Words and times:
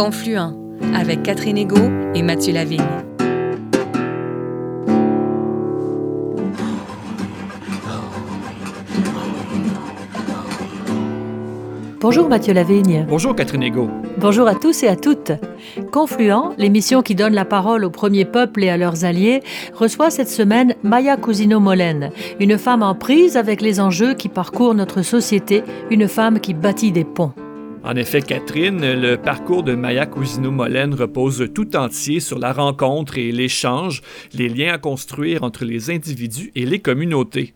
Confluent 0.00 0.56
avec 0.94 1.22
Catherine 1.24 1.58
Ego 1.58 1.76
et 2.14 2.22
Mathieu 2.22 2.54
Lavigne. 2.54 2.80
Bonjour 12.00 12.30
Mathieu 12.30 12.54
Lavigne. 12.54 13.04
Bonjour 13.06 13.36
Catherine 13.36 13.62
Ego. 13.62 13.90
Bonjour 14.16 14.48
à 14.48 14.54
tous 14.54 14.82
et 14.84 14.88
à 14.88 14.96
toutes. 14.96 15.32
Confluent, 15.92 16.54
l'émission 16.56 17.02
qui 17.02 17.14
donne 17.14 17.34
la 17.34 17.44
parole 17.44 17.84
aux 17.84 17.90
premiers 17.90 18.24
peuples 18.24 18.64
et 18.64 18.70
à 18.70 18.78
leurs 18.78 19.04
alliés, 19.04 19.42
reçoit 19.74 20.08
cette 20.08 20.30
semaine 20.30 20.76
Maya 20.82 21.18
Cousino-Molène, 21.18 22.10
une 22.40 22.56
femme 22.56 22.82
en 22.82 22.94
prise 22.94 23.36
avec 23.36 23.60
les 23.60 23.80
enjeux 23.80 24.14
qui 24.14 24.30
parcourent 24.30 24.74
notre 24.74 25.02
société, 25.02 25.62
une 25.90 26.08
femme 26.08 26.40
qui 26.40 26.54
bâtit 26.54 26.90
des 26.90 27.04
ponts. 27.04 27.34
En 27.82 27.96
effet, 27.96 28.20
Catherine, 28.20 29.00
le 29.00 29.16
parcours 29.16 29.62
de 29.62 29.74
Maya 29.74 30.04
Cousino-Molène 30.04 30.92
repose 30.94 31.48
tout 31.54 31.76
entier 31.76 32.20
sur 32.20 32.38
la 32.38 32.52
rencontre 32.52 33.16
et 33.16 33.32
l'échange, 33.32 34.02
les 34.34 34.50
liens 34.50 34.74
à 34.74 34.78
construire 34.78 35.44
entre 35.44 35.64
les 35.64 35.90
individus 35.90 36.52
et 36.54 36.66
les 36.66 36.80
communautés. 36.80 37.54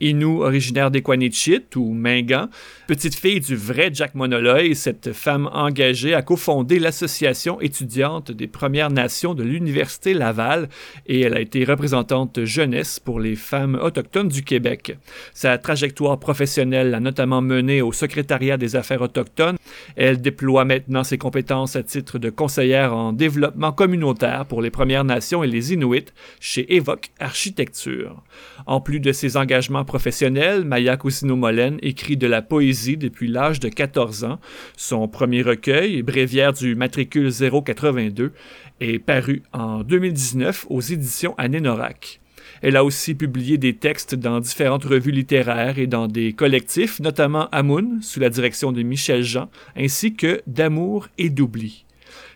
Inou, 0.00 0.42
originaire 0.42 0.92
d'Equanichit 0.92 1.64
ou 1.74 1.92
Mingan, 1.92 2.48
petite 2.86 3.14
fille 3.14 3.40
du 3.40 3.56
vrai 3.56 3.90
Jack 3.92 4.14
Monoloy, 4.14 4.74
cette 4.74 5.12
femme 5.12 5.48
engagée 5.52 6.14
a 6.14 6.20
cofondé 6.20 6.78
l'association 6.78 7.60
étudiante 7.60 8.30
des 8.30 8.46
Premières 8.46 8.90
Nations 8.90 9.34
de 9.34 9.42
l'Université 9.42 10.12
Laval 10.12 10.68
et 11.06 11.20
elle 11.20 11.34
a 11.34 11.40
été 11.40 11.64
représentante 11.64 12.44
jeunesse 12.44 13.00
pour 13.00 13.20
les 13.20 13.36
femmes 13.36 13.78
autochtones 13.82 14.28
du 14.28 14.42
Québec. 14.42 14.98
Sa 15.32 15.56
trajectoire 15.56 16.18
professionnelle 16.18 16.90
l'a 16.90 17.00
notamment 17.00 17.40
menée 17.40 17.80
au 17.80 17.92
secrétariat 17.92 18.58
des 18.58 18.76
affaires 18.76 19.02
autochtones. 19.02 19.56
Elle 19.96 20.20
déploie 20.20 20.64
maintenant 20.64 21.04
ses 21.04 21.18
compétences 21.18 21.76
à 21.76 21.82
titre 21.82 22.18
de 22.18 22.28
conseillère 22.28 22.94
en 22.94 23.12
développement 23.12 23.72
communautaire 23.72 24.44
pour 24.44 24.60
les 24.60 24.70
Premières 24.70 25.04
Nations 25.04 25.42
et 25.42 25.48
les 25.48 25.72
Inuits 25.72 26.12
chez 26.38 26.74
Evoque 26.74 27.10
Architecture. 27.18 28.22
En 28.66 28.80
plus 28.80 29.00
de 29.00 29.12
ses 29.12 29.36
engagements 29.36 29.84
professionnel, 29.84 30.64
Maya 30.64 30.96
Cousino-Molène 30.96 31.78
écrit 31.82 32.16
de 32.16 32.26
la 32.26 32.42
poésie 32.42 32.73
depuis 32.96 33.28
l'âge 33.28 33.60
de 33.60 33.68
14 33.68 34.24
ans. 34.24 34.40
Son 34.76 35.08
premier 35.08 35.42
recueil, 35.42 36.02
Bréviaire 36.02 36.52
du 36.52 36.74
matricule 36.74 37.30
082, 37.32 38.32
est 38.80 38.98
paru 38.98 39.42
en 39.52 39.82
2019 39.82 40.66
aux 40.68 40.80
éditions 40.80 41.34
Anénorac. 41.38 42.20
Elle 42.62 42.76
a 42.76 42.84
aussi 42.84 43.14
publié 43.14 43.58
des 43.58 43.76
textes 43.76 44.14
dans 44.14 44.40
différentes 44.40 44.84
revues 44.84 45.10
littéraires 45.10 45.78
et 45.78 45.86
dans 45.86 46.08
des 46.08 46.32
collectifs, 46.32 47.00
notamment 47.00 47.48
Amoun, 47.50 48.00
sous 48.02 48.20
la 48.20 48.30
direction 48.30 48.72
de 48.72 48.82
Michel 48.82 49.22
Jean, 49.22 49.50
ainsi 49.76 50.14
que 50.14 50.42
D'amour 50.46 51.08
et 51.18 51.30
d'oubli. 51.30 51.84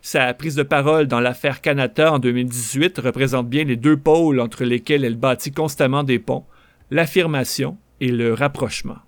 Sa 0.03 0.33
prise 0.35 0.55
de 0.55 0.63
parole 0.63 1.07
dans 1.07 1.21
l'affaire 1.21 1.61
Canada 1.61 2.13
en 2.13 2.19
2018 2.19 2.99
représente 2.99 3.49
bien 3.49 3.65
les 3.65 3.77
deux 3.77 3.97
pôles 3.97 4.41
entre 4.41 4.65
lesquels 4.65 5.05
elle 5.05 5.17
bâtit 5.17 5.53
constamment 5.53 6.05
des 6.05 6.19
ponts, 6.19 6.45
l'affirmation 6.91 7.77
et 8.01 8.11
le 8.11 8.33
rapprochement. 8.33 8.99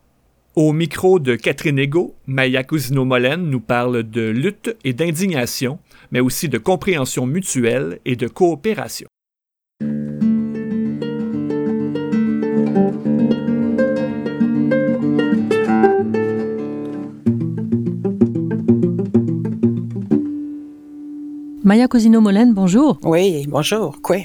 Au 0.57 0.73
micro 0.73 1.21
de 1.21 1.37
Catherine 1.37 1.79
Ego, 1.79 2.17
Maya 2.27 2.65
Cousino-Molène 2.65 3.49
nous 3.49 3.61
parle 3.61 4.03
de 4.03 4.29
lutte 4.29 4.77
et 4.83 4.93
d'indignation, 4.93 5.79
mais 6.11 6.19
aussi 6.19 6.49
de 6.49 6.59
compréhension 6.59 7.25
mutuelle 7.25 8.01
et 8.05 8.17
de 8.17 8.27
coopération. 8.27 9.07
Maya 21.63 21.87
Cousino-Molène, 21.87 22.55
bonjour. 22.55 22.99
Oui, 23.05 23.47
bonjour. 23.47 24.03
Quoi? 24.03 24.17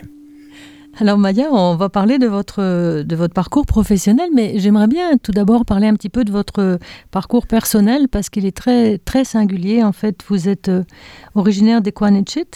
Alors 0.97 1.17
Maya, 1.17 1.49
on 1.51 1.75
va 1.75 1.89
parler 1.89 2.19
de 2.19 2.27
votre, 2.27 3.03
de 3.03 3.15
votre 3.17 3.33
parcours 3.33 3.65
professionnel, 3.65 4.29
mais 4.33 4.59
j'aimerais 4.59 4.87
bien 4.87 5.17
tout 5.17 5.33
d'abord 5.33 5.65
parler 5.65 5.87
un 5.87 5.93
petit 5.93 6.07
peu 6.07 6.23
de 6.23 6.31
votre 6.31 6.79
parcours 7.11 7.47
personnel 7.47 8.07
parce 8.07 8.29
qu'il 8.29 8.45
est 8.45 8.55
très, 8.55 8.97
très 8.99 9.25
singulier. 9.25 9.83
En 9.83 9.91
fait, 9.91 10.23
vous 10.29 10.47
êtes 10.47 10.69
euh, 10.69 10.83
originaire 11.33 11.81
des 11.81 11.93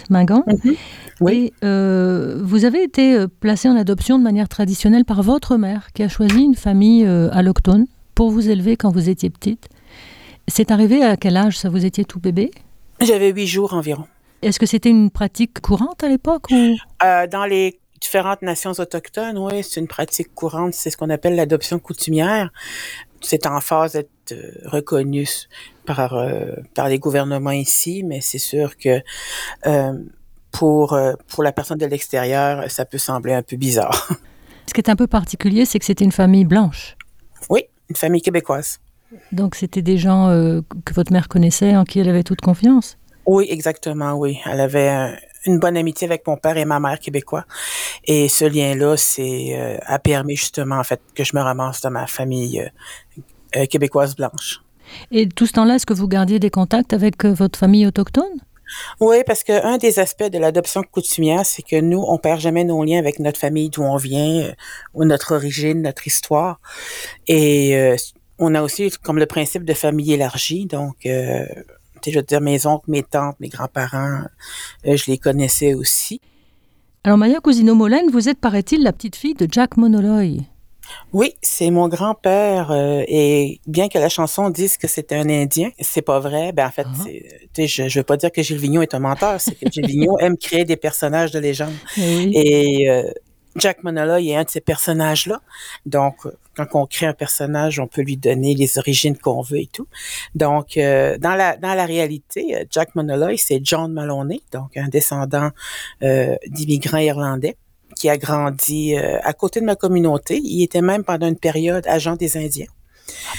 Mingan. 0.09 0.43
Mhm. 0.47 0.75
Oui. 1.19 1.33
Et 1.33 1.53
euh, 1.65 2.39
vous 2.41 2.63
avez 2.63 2.81
été 2.81 3.13
euh, 3.15 3.27
placé 3.27 3.67
en 3.67 3.75
adoption 3.75 4.17
de 4.17 4.23
manière 4.23 4.47
traditionnelle 4.47 5.03
par 5.03 5.21
votre 5.21 5.57
mère 5.57 5.89
qui 5.93 6.03
a 6.03 6.07
choisi 6.07 6.41
une 6.41 6.55
famille 6.55 7.05
allochtone 7.05 7.87
pour 8.15 8.31
vous 8.31 8.49
élever 8.49 8.77
quand 8.77 8.91
vous 8.91 9.09
étiez 9.09 9.29
petite. 9.29 9.67
C'est 10.47 10.71
arrivé 10.71 11.03
à 11.03 11.17
quel 11.17 11.35
âge 11.35 11.57
ça 11.57 11.69
vous 11.69 11.85
étiez 11.85 12.05
tout 12.05 12.19
bébé? 12.19 12.51
J'avais 13.01 13.31
huit 13.31 13.47
jours 13.47 13.73
environ. 13.73 14.05
Est-ce 14.41 14.59
que 14.59 14.65
c'était 14.65 14.89
une 14.89 15.09
pratique 15.09 15.59
courante 15.59 16.03
à 16.03 16.07
l'époque 16.07 16.45
ou... 16.51 16.77
Dans 17.01 17.45
les 17.45 17.78
différentes 17.99 18.41
nations 18.41 18.71
autochtones, 18.71 19.37
oui, 19.37 19.63
c'est 19.63 19.79
une 19.79 19.87
pratique 19.87 20.33
courante. 20.33 20.73
C'est 20.73 20.89
ce 20.89 20.97
qu'on 20.97 21.09
appelle 21.09 21.35
l'adoption 21.35 21.79
coutumière. 21.79 22.51
C'est 23.21 23.45
en 23.45 23.59
phase 23.59 23.93
d'être 23.93 24.31
euh, 24.31 24.51
reconnu 24.65 25.27
par, 25.85 26.13
euh, 26.13 26.55
par 26.73 26.87
les 26.87 26.99
gouvernements 26.99 27.51
ici, 27.51 28.03
mais 28.03 28.21
c'est 28.21 28.37
sûr 28.39 28.77
que 28.77 29.01
euh, 29.67 29.93
pour, 30.51 30.97
pour 31.27 31.43
la 31.43 31.51
personne 31.51 31.77
de 31.77 31.85
l'extérieur, 31.85 32.69
ça 32.71 32.85
peut 32.85 32.97
sembler 32.97 33.33
un 33.33 33.43
peu 33.43 33.55
bizarre. 33.55 34.09
Ce 34.67 34.73
qui 34.73 34.81
est 34.81 34.89
un 34.89 34.95
peu 34.95 35.07
particulier, 35.07 35.65
c'est 35.65 35.79
que 35.79 35.85
c'était 35.85 36.05
une 36.05 36.11
famille 36.11 36.45
blanche. 36.45 36.95
Oui, 37.49 37.63
une 37.89 37.95
famille 37.95 38.21
québécoise. 38.21 38.79
Donc 39.31 39.55
c'était 39.55 39.81
des 39.81 39.97
gens 39.97 40.27
que 40.85 40.93
votre 40.93 41.11
mère 41.11 41.27
connaissait, 41.27 41.75
en 41.75 41.83
qui 41.83 41.99
elle 41.99 42.09
avait 42.09 42.23
toute 42.23 42.41
confiance? 42.41 42.97
Oui, 43.25 43.47
exactement, 43.49 44.13
oui. 44.13 44.39
Elle 44.45 44.59
avait 44.59 44.89
un, 44.89 45.15
une 45.45 45.59
bonne 45.59 45.77
amitié 45.77 46.05
avec 46.07 46.25
mon 46.27 46.37
père 46.37 46.57
et 46.57 46.65
ma 46.65 46.79
mère 46.79 46.99
québécois. 46.99 47.45
Et 48.05 48.27
ce 48.27 48.45
lien-là, 48.45 48.97
c'est 48.97 49.55
euh, 49.57 49.77
a 49.85 49.99
permis 49.99 50.35
justement 50.35 50.77
en 50.77 50.83
fait 50.83 51.01
que 51.15 51.23
je 51.23 51.35
me 51.35 51.41
ramasse 51.41 51.81
dans 51.81 51.91
ma 51.91 52.07
famille 52.07 52.61
euh, 52.61 53.21
euh, 53.61 53.65
québécoise 53.65 54.15
blanche. 54.15 54.61
Et 55.11 55.27
tout 55.27 55.45
ce 55.45 55.53
temps-là, 55.53 55.75
est-ce 55.75 55.85
que 55.85 55.93
vous 55.93 56.07
gardiez 56.07 56.39
des 56.39 56.49
contacts 56.49 56.93
avec 56.93 57.23
votre 57.23 57.59
famille 57.59 57.85
autochtone? 57.85 58.43
Oui, 58.99 59.23
parce 59.25 59.43
que 59.43 59.65
un 59.65 59.77
des 59.77 59.99
aspects 59.99 60.29
de 60.29 60.37
l'adoption 60.37 60.83
coutumière, 60.83 61.45
c'est 61.45 61.63
que 61.63 61.79
nous, 61.79 62.03
on 62.07 62.17
perd 62.17 62.39
jamais 62.39 62.63
nos 62.63 62.83
liens 62.83 62.99
avec 62.99 63.19
notre 63.19 63.39
famille 63.39 63.69
d'où 63.69 63.81
on 63.81 63.97
vient, 63.97 64.51
ou 64.93 65.05
notre 65.05 65.33
origine, 65.33 65.81
notre 65.81 66.05
histoire. 66.05 66.59
Et 67.27 67.95
on 68.37 68.53
a 68.53 68.61
aussi 68.61 68.91
comme 69.01 69.17
le 69.17 69.25
principe 69.25 69.63
de 69.63 69.73
famille 69.73 70.13
élargie, 70.13 70.67
donc 70.67 71.07
je 72.05 72.17
veux 72.19 72.23
dire, 72.23 72.41
mes 72.41 72.65
oncles, 72.65 72.89
mes 72.89 73.03
tantes, 73.03 73.35
mes 73.39 73.49
grands-parents, 73.49 74.21
euh, 74.85 74.95
je 74.95 75.11
les 75.11 75.17
connaissais 75.17 75.73
aussi. 75.73 76.21
Alors, 77.03 77.17
Maya 77.17 77.39
Cousino-Molène, 77.39 78.09
vous 78.11 78.29
êtes, 78.29 78.39
paraît-il, 78.39 78.83
la 78.83 78.91
petite 78.91 79.15
fille 79.15 79.33
de 79.33 79.47
Jack 79.49 79.77
Monoloy. 79.77 80.41
Oui, 81.13 81.33
c'est 81.41 81.71
mon 81.71 81.87
grand-père. 81.87 82.71
Euh, 82.71 83.03
et 83.07 83.59
bien 83.67 83.89
que 83.89 83.97
la 83.97 84.09
chanson 84.09 84.49
dise 84.49 84.77
que 84.77 84.87
c'est 84.87 85.11
un 85.11 85.29
Indien, 85.29 85.69
c'est 85.79 86.01
pas 86.01 86.19
vrai. 86.19 86.51
Ben 86.51 86.67
en 86.67 86.71
fait, 86.71 86.85
ah. 86.87 87.03
je, 87.57 87.83
ne 87.83 87.89
veux 87.89 88.03
pas 88.03 88.17
dire 88.17 88.31
que 88.31 88.41
Gilles 88.41 88.57
Vigneault 88.57 88.81
est 88.81 88.93
un 88.93 88.99
menteur. 88.99 89.39
C'est 89.41 89.55
que 89.55 89.71
Gilles 89.71 89.87
Vigneault 89.87 90.17
aime 90.19 90.37
créer 90.37 90.65
des 90.65 90.77
personnages 90.77 91.31
de 91.31 91.39
légende. 91.39 91.73
Eh 91.97 92.81
et 92.81 92.89
euh, 92.89 93.11
Jack 93.55 93.83
Monoloy 93.83 94.29
est 94.29 94.35
un 94.35 94.43
de 94.43 94.49
ces 94.49 94.61
personnages-là. 94.61 95.41
Donc, 95.85 96.27
quand 96.55 96.67
on 96.73 96.85
crée 96.85 97.05
un 97.05 97.13
personnage, 97.13 97.79
on 97.79 97.87
peut 97.87 98.01
lui 98.01 98.17
donner 98.17 98.53
les 98.53 98.77
origines 98.77 99.17
qu'on 99.17 99.41
veut 99.41 99.59
et 99.59 99.69
tout. 99.71 99.87
Donc, 100.35 100.77
euh, 100.77 101.17
dans 101.17 101.35
la 101.35 101.57
dans 101.57 101.73
la 101.73 101.85
réalité, 101.85 102.55
euh, 102.55 102.65
Jack 102.69 102.95
Monoloy, 102.95 103.37
c'est 103.37 103.61
John 103.63 103.91
Maloney, 103.91 104.41
donc 104.51 104.75
un 104.77 104.87
descendant 104.87 105.49
euh, 106.03 106.35
d'immigrants 106.47 106.97
irlandais 106.97 107.55
qui 107.95 108.07
a 108.07 108.17
grandi 108.17 108.95
à 108.95 109.33
côté 109.33 109.59
de 109.59 109.65
ma 109.65 109.75
communauté. 109.75 110.39
Il 110.41 110.63
était 110.63 110.81
même 110.81 111.03
pendant 111.03 111.27
une 111.27 111.39
période 111.39 111.85
agent 111.87 112.15
des 112.15 112.37
Indiens. 112.37 112.67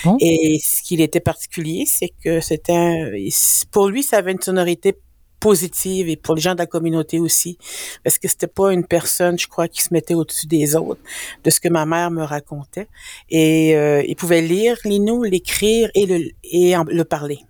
Ah 0.05 0.17
et 0.21 0.59
ce 0.63 0.83
qui 0.83 1.01
était 1.01 1.21
particulier, 1.21 1.85
c'est 1.87 2.13
que 2.23 2.41
c'était 2.41 3.11
pour 3.71 3.89
lui, 3.89 4.03
ça 4.03 4.19
avait 4.19 4.33
une 4.33 4.43
sonorité 4.43 4.99
positive 5.41 6.09
et 6.09 6.17
pour 6.17 6.35
les 6.35 6.41
gens 6.43 6.55
de 6.55 6.59
la 6.59 6.67
communauté 6.67 7.19
aussi 7.19 7.59
parce 8.05 8.19
que 8.19 8.29
c'était 8.29 8.47
pas 8.47 8.73
une 8.73 8.85
personne 8.85 9.39
je 9.39 9.49
crois 9.49 9.69
qui 9.69 9.83
se 9.83 9.93
mettait 9.93 10.15
au-dessus 10.15 10.47
des 10.47 10.77
autres 10.77 11.01
de 11.43 11.51
ce 11.51 11.61
que 11.61 11.69
ma 11.69 11.87
mère 11.87 12.11
me 12.11 12.23
racontait. 12.23 12.89
Et 13.31 13.75
euh, 13.77 14.03
il 14.07 14.17
pouvait 14.17 14.43
lire 14.43 14.77
l'inou 14.85 15.25
l'écrire 15.25 15.91
et 15.95 16.07
le 16.07 16.31
et 16.45 16.75
le 16.89 17.05
parler. 17.05 17.41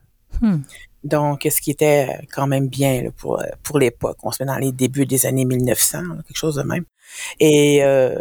Hmm. 0.40 0.62
donc 1.04 1.46
ce 1.50 1.60
qui 1.60 1.70
était 1.72 2.18
quand 2.32 2.46
même 2.46 2.68
bien 2.68 3.10
pour 3.16 3.42
pour 3.62 3.78
l'époque. 3.78 4.18
On 4.22 4.30
se 4.30 4.42
met 4.42 4.46
dans 4.46 4.58
les 4.58 4.72
débuts 4.72 5.06
des 5.06 5.26
années 5.26 5.44
1900 5.44 5.98
quelque 6.26 6.36
chose 6.36 6.56
de 6.56 6.62
même. 6.62 6.84
Et 7.40 7.82
euh, 7.82 8.16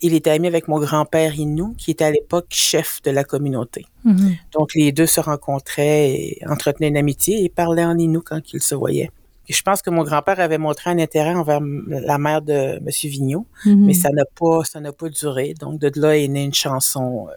il 0.00 0.12
était 0.14 0.30
ami 0.30 0.46
avec 0.48 0.68
mon 0.68 0.78
grand-père 0.78 1.34
Inou, 1.38 1.74
qui 1.78 1.90
était 1.92 2.04
à 2.04 2.10
l'époque 2.10 2.46
chef 2.50 3.00
de 3.02 3.10
la 3.10 3.24
communauté. 3.24 3.86
Mhm. 4.04 4.36
Donc, 4.52 4.70
les 4.74 4.92
deux 4.92 5.06
se 5.06 5.20
rencontraient 5.20 6.10
et 6.10 6.38
entretenaient 6.48 6.88
une 6.88 6.96
amitié 6.96 7.44
et 7.44 7.48
parlaient 7.48 7.84
en 7.84 7.96
Inou 7.98 8.20
quand 8.24 8.40
ils 8.52 8.62
se 8.62 8.74
voyaient. 8.74 9.10
Je 9.46 9.60
pense 9.60 9.82
que 9.82 9.90
mon 9.90 10.04
grand-père 10.04 10.40
avait 10.40 10.56
montré 10.56 10.88
un 10.88 10.98
intérêt 10.98 11.34
envers 11.34 11.60
la 11.86 12.16
mère 12.16 12.40
de 12.40 12.76
M. 12.78 12.88
Vigneault, 13.04 13.46
Mhm. 13.66 13.84
mais 13.86 13.92
ça 13.92 14.08
n'a 14.10 14.24
pas, 14.24 14.64
ça 14.64 14.80
n'a 14.80 14.90
pas 14.92 15.10
duré. 15.10 15.52
Donc, 15.60 15.78
de 15.78 15.90
là 16.00 16.16
est 16.16 16.28
née 16.28 16.44
une 16.44 16.54
chanson 16.54 17.26
euh, 17.28 17.32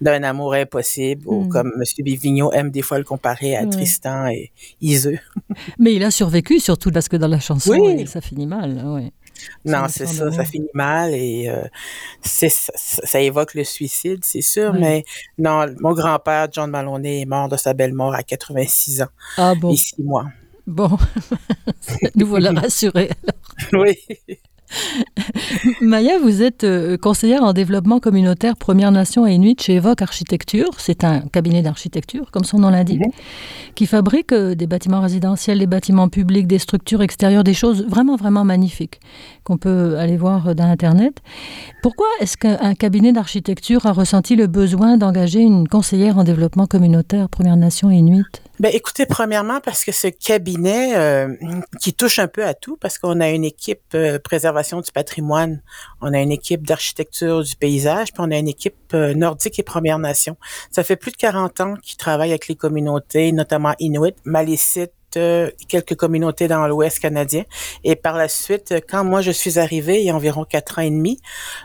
d'un 0.00 0.22
amour 0.22 0.54
impossible, 0.54 1.22
ou 1.26 1.42
Mhm. 1.42 1.48
comme 1.48 1.72
M. 1.76 1.82
Vigneault 2.16 2.52
aime 2.52 2.70
des 2.70 2.82
fois 2.82 2.98
le 2.98 3.04
comparer 3.04 3.56
à. 3.56 3.66
Tristan 3.66 4.28
et 4.28 4.52
Iseux. 4.80 5.18
Mais 5.80 5.94
il 5.94 6.04
a 6.04 6.12
survécu, 6.12 6.60
surtout 6.60 6.92
parce 6.92 7.08
que 7.08 7.16
dans 7.16 7.26
la 7.28 7.40
chanson, 7.40 7.72
Oui. 7.72 8.06
ça 8.06 8.20
finit 8.20 8.46
mal. 8.46 8.80
Ouais. 8.86 9.10
Non, 9.64 9.82
une 9.82 9.88
c'est 9.88 10.06
ça, 10.06 10.30
ça 10.32 10.44
finit 10.44 10.68
mal 10.74 11.12
et 11.14 11.48
euh, 11.48 11.62
c'est 12.22 12.48
ça, 12.50 13.20
évoque 13.20 13.54
le 13.54 13.64
suicide, 13.64 14.20
c'est 14.24 14.40
sûr, 14.42 14.72
Oui. 14.72 14.80
mais 14.80 15.04
non, 15.38 15.66
mon 15.80 15.92
grand-père, 15.92 16.48
John 16.52 16.70
Maloney, 16.70 17.22
est 17.22 17.26
mort 17.26 17.48
de 17.48 17.56
sa 17.56 17.74
belle 17.74 17.92
mort 17.94 18.14
à 18.14 18.22
86 18.22 19.02
ans 19.02 19.08
Ah 19.36 19.54
bon, 19.54 19.72
et 19.72 19.76
six 19.76 20.02
mois. 20.02 20.26
bon. 20.66 20.96
Nous 22.14 22.26
voilà 22.26 22.52
rassurés. 22.52 23.10
oui. 23.72 23.98
Maya, 25.80 26.18
vous 26.18 26.42
êtes 26.42 26.64
euh, 26.64 26.96
conseillère 26.96 27.42
en 27.42 27.52
développement 27.52 28.00
communautaire 28.00 28.56
Première 28.56 28.92
Nation 28.92 29.26
et 29.26 29.34
Inuit 29.34 29.60
chez 29.60 29.76
Evoque 29.76 30.02
Architecture. 30.02 30.70
C'est 30.78 31.04
un 31.04 31.20
cabinet 31.20 31.62
d'architecture, 31.62 32.30
comme 32.30 32.44
son 32.44 32.58
nom 32.58 32.70
l'indique, 32.70 33.02
qui 33.74 33.86
fabrique 33.86 34.32
euh, 34.32 34.54
des 34.54 34.66
bâtiments 34.66 35.00
résidentiels, 35.00 35.58
des 35.58 35.66
bâtiments 35.66 36.08
publics, 36.08 36.46
des 36.46 36.58
structures 36.58 37.02
extérieures, 37.02 37.44
des 37.44 37.54
choses 37.54 37.84
vraiment, 37.86 38.16
vraiment 38.16 38.44
magnifiques 38.44 39.00
qu'on 39.44 39.56
peut 39.56 39.96
aller 39.98 40.16
voir 40.16 40.48
euh, 40.48 40.54
dans 40.54 40.64
Internet. 40.64 41.18
Pourquoi 41.82 42.06
est-ce 42.20 42.36
qu'un 42.36 42.74
cabinet 42.74 43.12
d'architecture 43.12 43.86
a 43.86 43.92
ressenti 43.92 44.36
le 44.36 44.46
besoin 44.46 44.96
d'engager 44.96 45.40
une 45.40 45.68
conseillère 45.68 46.18
en 46.18 46.24
développement 46.24 46.66
communautaire 46.66 47.28
Première 47.28 47.56
Nation 47.56 47.90
et 47.90 47.96
Inuit 47.96 48.42
Ben, 48.60 48.72
écoutez, 48.74 49.06
premièrement, 49.06 49.60
parce 49.60 49.84
que 49.84 49.92
ce 49.92 50.08
cabinet 50.08 50.96
euh, 50.96 51.32
qui 51.80 51.94
touche 51.94 52.18
un 52.18 52.26
peu 52.26 52.44
à 52.44 52.54
tout, 52.54 52.76
parce 52.76 52.98
qu'on 52.98 53.20
a 53.20 53.30
une 53.30 53.44
équipe 53.44 53.94
euh, 53.94 54.18
préservation 54.18 54.80
du 54.80 54.90
patrimoine, 54.90 55.62
on 56.00 56.12
a 56.12 56.20
une 56.20 56.32
équipe 56.32 56.66
d'architecture 56.66 57.44
du 57.44 57.54
paysage, 57.54 58.12
puis 58.12 58.20
on 58.20 58.32
a 58.32 58.36
une 58.36 58.48
équipe 58.48 58.74
euh, 58.94 59.14
nordique 59.14 59.60
et 59.60 59.62
Première 59.62 60.00
Nation. 60.00 60.36
Ça 60.72 60.82
fait 60.82 60.96
plus 60.96 61.12
de 61.12 61.16
40 61.16 61.60
ans 61.60 61.74
qu'ils 61.80 61.98
travaillent 61.98 62.30
avec 62.30 62.48
les 62.48 62.56
communautés, 62.56 63.30
notamment 63.30 63.74
Inuit, 63.78 64.16
Malécite, 64.24 64.92
euh, 65.16 65.50
quelques 65.68 65.94
communautés 65.94 66.48
dans 66.48 66.66
l'Ouest 66.66 66.98
canadien. 66.98 67.44
Et 67.82 67.96
par 67.96 68.16
la 68.16 68.28
suite, 68.28 68.74
quand 68.90 69.04
moi 69.04 69.22
je 69.22 69.30
suis 69.30 69.58
arrivée, 69.58 70.00
il 70.00 70.06
y 70.06 70.10
a 70.10 70.14
environ 70.14 70.44
quatre 70.44 70.78
ans 70.78 70.82
et 70.82 70.90
demi, 70.90 71.18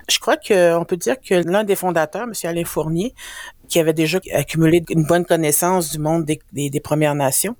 je 0.09 0.17
crois 0.19 0.37
qu'on 0.37 0.85
peut 0.87 0.95
dire 0.95 1.15
que 1.19 1.35
l'un 1.35 1.65
des 1.65 1.75
fondateurs, 1.75 2.23
M. 2.23 2.33
Alain 2.43 2.63
Fournier, 2.63 3.13
qui 3.73 3.79
avait 3.79 3.99
déjà 4.03 4.19
accumulé 4.41 4.83
une 4.89 5.05
bonne 5.11 5.25
connaissance 5.25 5.91
du 5.91 5.99
monde 6.07 6.23
des, 6.25 6.39
des, 6.57 6.69
des 6.69 6.79
Premières 6.89 7.15
Nations, 7.15 7.55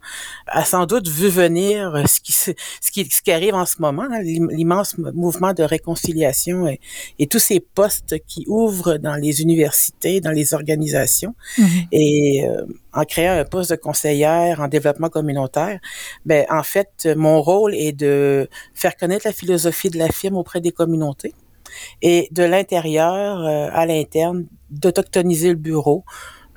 a 0.48 0.64
sans 0.74 0.86
doute 0.86 1.08
vu 1.08 1.28
venir 1.28 1.96
euh, 1.96 2.04
ce 2.14 2.20
qui, 2.26 2.34
ce 2.34 2.52
qui, 2.94 3.02
ce 3.18 3.22
qui 3.24 3.32
arrive 3.32 3.56
en 3.56 3.66
ce 3.66 3.78
moment, 3.86 4.08
hein, 4.14 4.22
l'im- 4.22 4.52
l'immense 4.58 4.92
mouvement 5.26 5.54
de 5.54 5.64
réconciliation 5.64 6.68
et, 6.68 6.80
et 7.22 7.26
tous 7.28 7.40
ces 7.50 7.60
postes 7.60 8.16
qui 8.28 8.46
ouvrent 8.48 8.98
dans 9.08 9.16
les 9.26 9.42
universités, 9.42 10.22
dans 10.22 10.36
les 10.40 10.54
organisations. 10.54 11.34
Et 11.92 12.46
euh, 12.46 12.66
en 12.94 13.06
créant 13.06 13.36
un 13.44 13.46
poste 13.46 13.72
de 13.72 13.76
conseillère 13.76 14.60
en 14.60 14.68
développement 14.68 15.10
communautaire, 15.10 15.80
ben 16.30 16.46
en 16.50 16.64
fait, 16.74 16.94
mon 17.28 17.42
rôle 17.42 17.74
est 17.74 17.96
de 18.08 18.48
faire 18.76 18.96
connaître 18.96 19.26
la 19.26 19.34
philosophie 19.34 19.90
de 19.90 19.98
la 19.98 20.10
firme 20.10 20.38
auprès 20.44 20.62
des 20.62 20.72
communautés 20.72 21.34
et 22.02 22.28
de 22.32 22.44
l'intérieur 22.44 23.40
euh, 23.40 23.82
à 23.82 23.84
l'interne, 23.88 24.46
d'autochtoniser 24.74 25.50
le 25.50 25.56
bureau, 25.56 26.04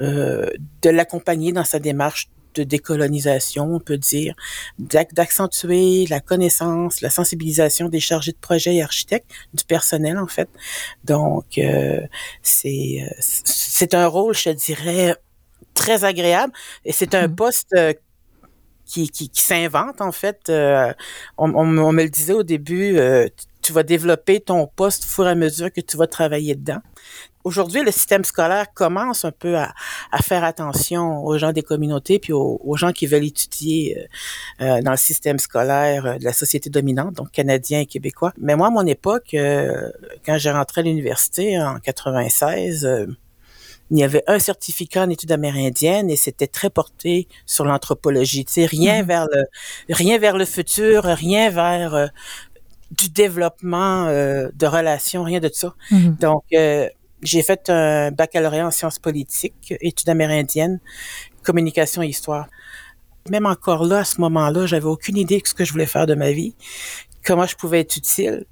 euh, 0.00 0.50
de 0.82 0.90
l'accompagner 0.90 1.52
dans 1.52 1.64
sa 1.64 1.78
démarche 1.78 2.28
de 2.54 2.64
décolonisation, 2.64 3.74
on 3.74 3.80
peut 3.80 3.98
dire, 3.98 4.34
d'ac- 4.78 5.14
d'accentuer 5.14 6.06
la 6.08 6.20
connaissance, 6.20 7.02
la 7.02 7.10
sensibilisation 7.10 7.88
des 7.90 8.00
chargés 8.00 8.32
de 8.32 8.38
projet 8.38 8.76
et 8.76 8.82
architectes, 8.82 9.30
du 9.54 9.64
personnel 9.64 10.18
en 10.18 10.26
fait. 10.26 10.48
Donc, 11.04 11.58
euh, 11.58 12.00
c'est 12.42 13.02
euh, 13.02 13.14
c'est 13.20 13.94
un 13.94 14.06
rôle, 14.06 14.34
je 14.34 14.50
dirais, 14.50 15.16
très 15.74 16.04
agréable 16.04 16.52
et 16.84 16.92
c'est 16.92 17.14
un 17.14 17.28
Mhm. 17.28 17.36
poste 17.36 17.70
euh, 17.76 17.92
qui, 18.84 19.08
qui, 19.10 19.28
qui 19.28 19.40
s'invente 19.42 20.00
en 20.00 20.12
fait. 20.12 20.48
Euh, 20.48 20.92
on, 21.38 21.50
on, 21.54 21.78
on 21.78 21.92
me 21.92 22.04
le 22.04 22.10
disait 22.10 22.32
au 22.34 22.42
début, 22.44 22.96
euh, 22.98 23.28
tu 23.66 23.72
vas 23.72 23.82
développer 23.82 24.40
ton 24.40 24.68
poste 24.68 25.04
au 25.04 25.08
fur 25.08 25.26
et 25.26 25.30
à 25.30 25.34
mesure 25.34 25.72
que 25.72 25.80
tu 25.80 25.96
vas 25.96 26.06
travailler 26.06 26.54
dedans. 26.54 26.78
Aujourd'hui, 27.42 27.82
le 27.82 27.90
système 27.92 28.24
scolaire 28.24 28.66
commence 28.74 29.24
un 29.24 29.30
peu 29.32 29.56
à, 29.56 29.72
à 30.12 30.18
faire 30.22 30.44
attention 30.44 31.24
aux 31.24 31.36
gens 31.38 31.52
des 31.52 31.62
communautés 31.62 32.18
puis 32.18 32.32
aux, 32.32 32.60
aux 32.64 32.76
gens 32.76 32.92
qui 32.92 33.06
veulent 33.06 33.24
étudier 33.24 34.08
euh, 34.60 34.64
euh, 34.78 34.82
dans 34.82 34.92
le 34.92 34.96
système 34.96 35.38
scolaire 35.38 36.06
euh, 36.06 36.18
de 36.18 36.24
la 36.24 36.32
société 36.32 36.70
dominante, 36.70 37.14
donc 37.14 37.30
canadien 37.32 37.80
et 37.80 37.86
québécois. 37.86 38.32
Mais 38.38 38.56
moi, 38.56 38.68
à 38.68 38.70
mon 38.70 38.86
époque, 38.86 39.34
euh, 39.34 39.90
quand 40.24 40.38
j'ai 40.38 40.50
rentré 40.50 40.80
à 40.82 40.84
l'université 40.84 41.60
en 41.60 41.78
96, 41.78 42.84
euh, 42.84 43.06
il 43.92 43.98
y 43.98 44.02
avait 44.02 44.24
un 44.26 44.40
certificat 44.40 45.04
en 45.04 45.10
études 45.10 45.30
amérindiennes 45.30 46.10
et 46.10 46.16
c'était 46.16 46.48
très 46.48 46.70
porté 46.70 47.28
sur 47.46 47.64
l'anthropologie. 47.64 48.44
Tu 48.44 48.52
sais, 48.54 48.66
rien 48.66 49.02
Mhm. 49.02 49.06
vers 49.08 49.26
le, 49.32 49.44
rien 49.90 50.18
vers 50.18 50.36
le 50.36 50.44
futur, 50.44 51.04
rien 51.04 51.50
vers 51.50 52.10
du 52.90 53.08
développement 53.08 54.06
euh, 54.06 54.48
de 54.54 54.66
relations, 54.66 55.22
rien 55.22 55.40
de 55.40 55.50
ça. 55.52 55.74
Mhm. 55.90 56.16
Donc, 56.20 56.44
euh, 56.54 56.88
j'ai 57.22 57.42
fait 57.42 57.70
un 57.70 58.10
baccalauréat 58.12 58.66
en 58.66 58.70
sciences 58.70 58.98
politiques, 58.98 59.74
études 59.80 60.08
amérindiennes, 60.08 60.80
communication 61.42 62.02
et 62.02 62.08
histoire. 62.08 62.46
Même 63.28 63.46
encore 63.46 63.84
là, 63.84 63.98
à 63.98 64.04
ce 64.04 64.20
moment-là, 64.20 64.66
j'avais 64.66 64.86
aucune 64.86 65.16
idée 65.16 65.40
de 65.40 65.46
ce 65.46 65.54
que 65.54 65.64
je 65.64 65.72
voulais 65.72 65.86
faire 65.86 66.06
de 66.06 66.14
ma 66.14 66.30
vie, 66.30 66.54
comment 67.24 67.46
je 67.46 67.56
pouvais 67.56 67.80
être 67.80 67.96
utile. 67.96 68.44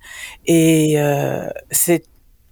Et 0.46 1.00
euh, 1.00 1.48
c'est 1.70 2.04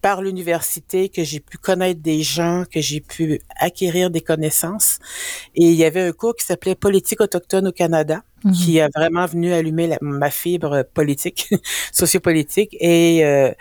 par 0.02 0.20
l'université 0.20 1.08
que 1.08 1.22
j'ai 1.24 1.40
pu 1.40 1.56
connaître 1.58 2.00
des 2.02 2.22
gens, 2.22 2.64
que 2.70 2.80
j'ai 2.80 3.00
pu 3.00 3.40
acquérir 3.58 4.10
des 4.10 4.20
connaissances. 4.20 4.98
Et 5.54 5.66
il 5.70 5.74
y 5.74 5.84
avait 5.84 6.02
un 6.02 6.12
cours 6.12 6.34
qui 6.36 6.44
s'appelait 6.44 6.74
Politique 6.74 7.20
autochtone 7.20 7.68
au 7.68 7.72
Canada, 7.72 8.22
Mhm. 8.44 8.52
qui 8.52 8.80
a 8.80 8.88
vraiment 8.94 9.24
venu 9.26 9.52
allumer 9.52 9.86
la- 9.86 9.98
ma 10.00 10.30
fibre 10.30 10.82
politique, 10.92 11.48
sociopolitique, 11.92 12.76
et 12.80 13.24
euh, 13.24 13.52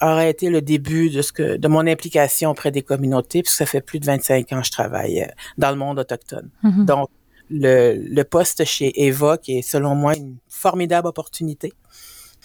aurait 0.00 0.30
été 0.30 0.48
le 0.48 0.62
début 0.62 1.10
de 1.10 1.22
ce 1.22 1.32
que 1.32 1.56
de 1.58 1.68
mon 1.68 1.86
implication 1.86 2.50
auprès 2.50 2.70
des 2.70 2.82
communautés, 2.82 3.42
puisque 3.42 3.58
ça 3.58 3.66
fait 3.66 3.82
plus 3.82 4.00
de 4.00 4.06
25 4.06 4.52
ans 4.52 4.60
que 4.60 4.66
je 4.66 4.72
travaille 4.72 5.22
euh, 5.22 5.26
dans 5.58 5.70
le 5.70 5.76
monde 5.76 5.98
autochtone. 5.98 6.48
Mhm. 6.62 6.86
Donc, 6.86 7.08
le, 7.50 7.94
le 7.96 8.24
poste 8.24 8.64
chez 8.64 9.04
Evoque 9.06 9.48
est, 9.50 9.60
selon 9.62 9.94
moi, 9.94 10.16
une 10.16 10.36
formidable 10.48 11.06
opportunité. 11.08 11.72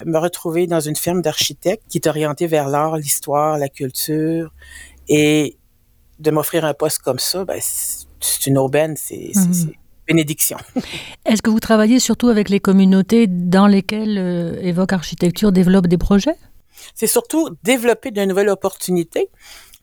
Me 0.04 0.18
retrouver 0.18 0.66
dans 0.66 0.80
une 0.80 0.96
firme 0.96 1.22
d'architectes 1.22 1.82
qui 1.88 1.98
est 1.98 2.06
orientée 2.06 2.46
vers 2.46 2.68
l'art, 2.68 2.96
l'histoire, 2.96 3.58
la 3.58 3.68
culture, 3.68 4.52
et 5.08 5.56
de 6.18 6.30
m'offrir 6.30 6.64
un 6.64 6.74
poste 6.74 7.00
comme 7.00 7.18
ça, 7.18 7.44
ben, 7.44 7.60
c'est 8.20 8.46
une 8.46 8.58
aubaine, 8.58 8.94
c'est 8.96 9.32
c'est 9.34 9.72
bénédiction. 10.06 10.56
Est-ce 11.26 11.42
que 11.42 11.50
vous 11.50 11.60
travaillez 11.60 12.00
surtout 12.00 12.28
avec 12.28 12.48
les 12.48 12.60
communautés 12.60 13.26
dans 13.26 13.66
lesquelles 13.66 14.18
euh, 14.18 14.60
Evoque 14.62 14.92
Architecture 14.92 15.52
développe 15.52 15.86
des 15.86 15.98
projets? 15.98 16.36
C'est 16.94 17.06
surtout 17.06 17.50
développer 17.62 18.10
de 18.10 18.24
nouvelles 18.24 18.48
opportunités. 18.48 19.28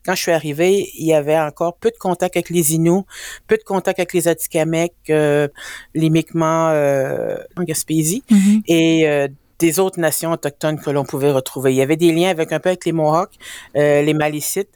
Quand 0.06 0.14
je 0.14 0.22
suis 0.22 0.32
arrivée, 0.32 0.88
il 0.96 1.06
y 1.06 1.12
avait 1.12 1.38
encore 1.38 1.76
peu 1.76 1.90
de 1.90 1.96
contact 1.98 2.36
avec 2.36 2.48
les 2.50 2.74
Inuits, 2.74 3.02
peu 3.48 3.56
de 3.56 3.64
contact 3.64 3.98
avec 3.98 4.12
les 4.12 4.28
Atikamekw, 4.28 4.92
euh, 5.10 5.48
les 5.94 6.10
Mi'kmaq 6.10 6.74
euh, 6.74 7.36
en 7.56 7.64
Gaspésie 7.64 8.22
et 8.68 9.08
euh, 9.08 9.26
des 9.58 9.78
autres 9.80 9.98
nations 10.00 10.32
autochtones 10.32 10.78
que 10.80 10.90
l'on 10.90 11.04
pouvait 11.04 11.30
retrouver. 11.32 11.72
Il 11.72 11.76
y 11.76 11.82
avait 11.82 11.96
des 11.96 12.12
liens 12.12 12.30
avec 12.30 12.52
un 12.52 12.60
peu 12.60 12.68
avec 12.70 12.84
les 12.84 12.92
Mohawks, 12.92 13.34
euh, 13.76 14.02
les 14.02 14.14
Malécites, 14.14 14.70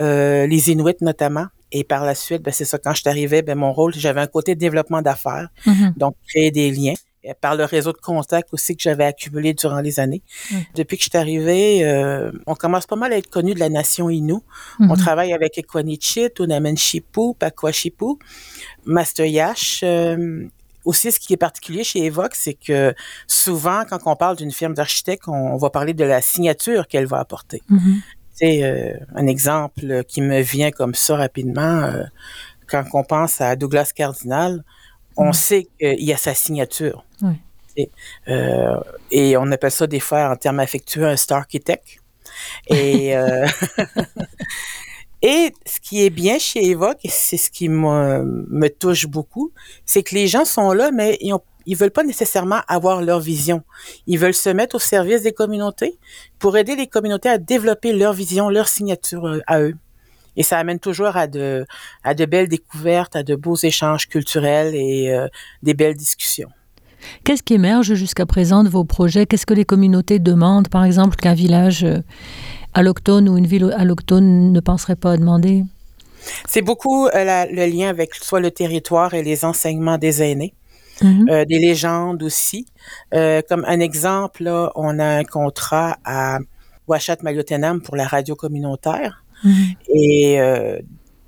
euh, 0.00 0.46
les 0.46 0.70
Inuits 0.70 0.96
notamment. 1.00 1.46
Et 1.72 1.84
par 1.84 2.04
la 2.04 2.14
suite, 2.14 2.42
ben, 2.42 2.52
c'est 2.52 2.64
ça, 2.64 2.78
quand 2.78 2.92
je 2.94 3.00
suis 3.00 3.08
arrivée, 3.08 3.42
ben, 3.42 3.56
mon 3.58 3.72
rôle, 3.72 3.92
j'avais 3.94 4.20
un 4.20 4.26
côté 4.26 4.54
de 4.54 4.60
développement 4.60 5.02
d'affaires, 5.02 5.48
Mhm. 5.66 5.94
donc 5.96 6.14
créer 6.28 6.50
des 6.50 6.70
liens 6.70 6.94
par 7.40 7.56
le 7.56 7.64
réseau 7.64 7.90
de 7.92 7.96
contacts 7.98 8.52
aussi 8.52 8.76
que 8.76 8.82
j'avais 8.84 9.04
accumulé 9.04 9.52
durant 9.52 9.80
les 9.80 9.98
années. 9.98 10.22
Depuis 10.76 10.96
que 10.96 11.02
je 11.02 11.08
suis 11.08 11.18
arrivée, 11.18 11.84
euh, 11.84 12.30
on 12.46 12.54
commence 12.54 12.86
pas 12.86 12.94
mal 12.94 13.12
à 13.12 13.16
être 13.16 13.28
connu 13.30 13.52
de 13.52 13.58
la 13.58 13.68
nation 13.68 14.08
Innu. 14.08 14.34
On 14.78 14.84
Mhm. 14.86 14.96
travaille 14.96 15.32
avec 15.32 15.58
Equanichit, 15.58 16.28
Unamanchipu, 16.38 17.34
Pakwashipu, 17.36 18.14
Master 18.84 19.26
Yash. 19.26 19.80
euh, 19.82 20.46
aussi, 20.86 21.12
ce 21.12 21.20
qui 21.20 21.34
est 21.34 21.36
particulier 21.36 21.84
chez 21.84 22.04
Evoque, 22.06 22.34
c'est 22.34 22.54
que 22.54 22.94
souvent, 23.26 23.84
quand 23.88 23.98
on 24.06 24.16
parle 24.16 24.36
d'une 24.36 24.52
firme 24.52 24.72
d'architecte, 24.72 25.24
on, 25.28 25.32
on 25.54 25.58
va 25.58 25.68
parler 25.68 25.92
de 25.92 26.04
la 26.04 26.22
signature 26.22 26.86
qu'elle 26.88 27.06
va 27.06 27.18
apporter. 27.18 27.60
Mhm. 27.68 28.00
C'est 28.32 28.62
euh, 28.64 28.94
un 29.14 29.26
exemple 29.26 30.04
qui 30.04 30.20
me 30.22 30.40
vient 30.40 30.70
comme 30.70 30.94
ça 30.94 31.16
rapidement. 31.16 31.82
euh, 31.84 32.04
quand 32.68 32.84
on 32.94 33.04
pense 33.04 33.40
à 33.40 33.54
Douglas 33.56 33.90
Cardinal, 33.94 34.62
on 35.16 35.26
Mhm. 35.26 35.32
sait 35.32 35.62
qu'il 35.78 36.02
y 36.04 36.12
a 36.12 36.16
sa 36.16 36.34
signature. 36.34 37.04
Et, 37.78 37.90
euh, 38.28 38.80
et 39.10 39.36
on 39.36 39.50
appelle 39.52 39.70
ça 39.70 39.86
des 39.86 40.00
fois 40.00 40.30
en 40.30 40.36
termes 40.36 40.60
affectueux 40.60 41.06
un 41.06 41.16
star 41.16 41.38
architect. 41.38 41.98
Et, 42.68 43.16
euh, 43.16 43.46
et 45.22 45.52
ce 45.64 45.80
qui 45.80 46.04
est 46.04 46.10
bien 46.10 46.38
chez 46.38 46.64
Evoque, 46.70 46.98
et 47.04 47.08
c'est 47.08 47.36
ce 47.36 47.50
qui 47.50 47.68
me, 47.68 48.68
touche 48.68 49.06
beaucoup, 49.06 49.52
c'est 49.84 50.02
que 50.02 50.14
les 50.14 50.26
gens 50.26 50.44
sont 50.44 50.72
là, 50.72 50.90
mais 50.90 51.18
ils 51.20 51.32
ont 51.32 51.42
veulent 51.74 51.90
pas 51.90 52.04
nécessairement 52.04 52.60
avoir 52.68 53.02
leur 53.02 53.18
vision. 53.20 53.62
Ils 54.06 54.18
veulent 54.18 54.34
se 54.34 54.50
mettre 54.50 54.76
au 54.76 54.78
service 54.78 55.22
des 55.22 55.32
communautés 55.32 55.98
pour 56.38 56.56
aider 56.56 56.76
les 56.76 56.86
communautés 56.86 57.28
à 57.28 57.38
développer 57.38 57.92
leur 57.92 58.12
vision, 58.12 58.50
leur 58.50 58.68
signature 58.68 59.26
euh, 59.26 59.40
à 59.46 59.60
eux. 59.60 59.74
Et 60.36 60.42
ça 60.42 60.58
amène 60.58 60.78
toujours 60.78 61.16
à 61.16 61.26
de, 61.26 61.66
à 62.04 62.14
de 62.14 62.24
belles 62.24 62.48
découvertes, 62.48 63.16
à 63.16 63.22
de 63.22 63.34
beaux 63.34 63.56
échanges 63.56 64.06
culturels 64.06 64.74
et 64.74 65.10
euh, 65.10 65.26
des 65.62 65.74
belles 65.74 65.96
discussions. 65.96 66.50
Qu'est-ce 67.24 67.42
qui 67.42 67.54
émerge 67.54 67.94
jusqu'à 67.94 68.26
présent 68.26 68.64
de 68.64 68.68
vos 68.68 68.84
projets? 68.84 69.26
Qu'est-ce 69.26 69.46
que 69.46 69.54
les 69.54 69.64
communautés 69.64 70.18
demandent, 70.18 70.68
par 70.68 70.84
exemple, 70.84 71.16
qu'un 71.16 71.34
village 71.34 71.84
euh, 71.84 72.00
alloctone 72.76 73.28
ou 73.28 73.36
une 73.36 73.46
ville 73.46 73.74
alloctone 73.76 74.52
ne 74.52 74.60
penserait 74.60 74.96
pas 74.96 75.12
à 75.12 75.16
demander? 75.16 75.64
C'est 76.48 76.62
beaucoup 76.62 77.06
euh, 77.06 77.44
le 77.50 77.66
lien 77.66 77.88
avec 77.88 78.14
soit 78.14 78.40
le 78.40 78.50
territoire 78.50 79.14
et 79.14 79.22
les 79.22 79.44
enseignements 79.44 79.98
des 79.98 80.22
aînés. 80.22 80.54
Mm-hmm. 81.02 81.44
des 81.44 81.58
légendes 81.58 82.22
aussi. 82.22 82.64
comme 83.12 83.66
un 83.66 83.80
exemple, 83.80 84.44
là, 84.44 84.72
on 84.76 84.98
a 84.98 85.04
un 85.04 85.24
contrat 85.24 85.98
à 86.06 86.38
Ouachat 86.88 87.18
Maliotenam 87.22 87.82
pour 87.82 87.96
la 87.96 88.06
radio 88.06 88.34
communautaire. 88.34 89.22
Mhm. 89.44 89.74
Et 89.94 90.40
euh, 90.40 90.78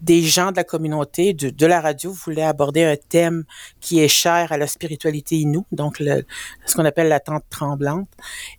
des 0.00 0.22
gens 0.22 0.50
de 0.52 0.56
la 0.56 0.64
communauté, 0.64 1.34
de, 1.34 1.66
la 1.66 1.80
radio, 1.80 2.12
voulaient 2.12 2.42
aborder 2.42 2.84
un 2.84 2.96
thème 2.96 3.44
qui 3.80 4.00
est 4.00 4.08
cher 4.08 4.52
à 4.52 4.56
la 4.56 4.66
spiritualité 4.66 5.36
inoue, 5.36 5.66
donc 5.72 5.98
ce 5.98 6.76
qu'on 6.76 6.84
appelle 6.84 7.08
la 7.08 7.20
tente 7.20 7.44
tremblante. 7.50 8.08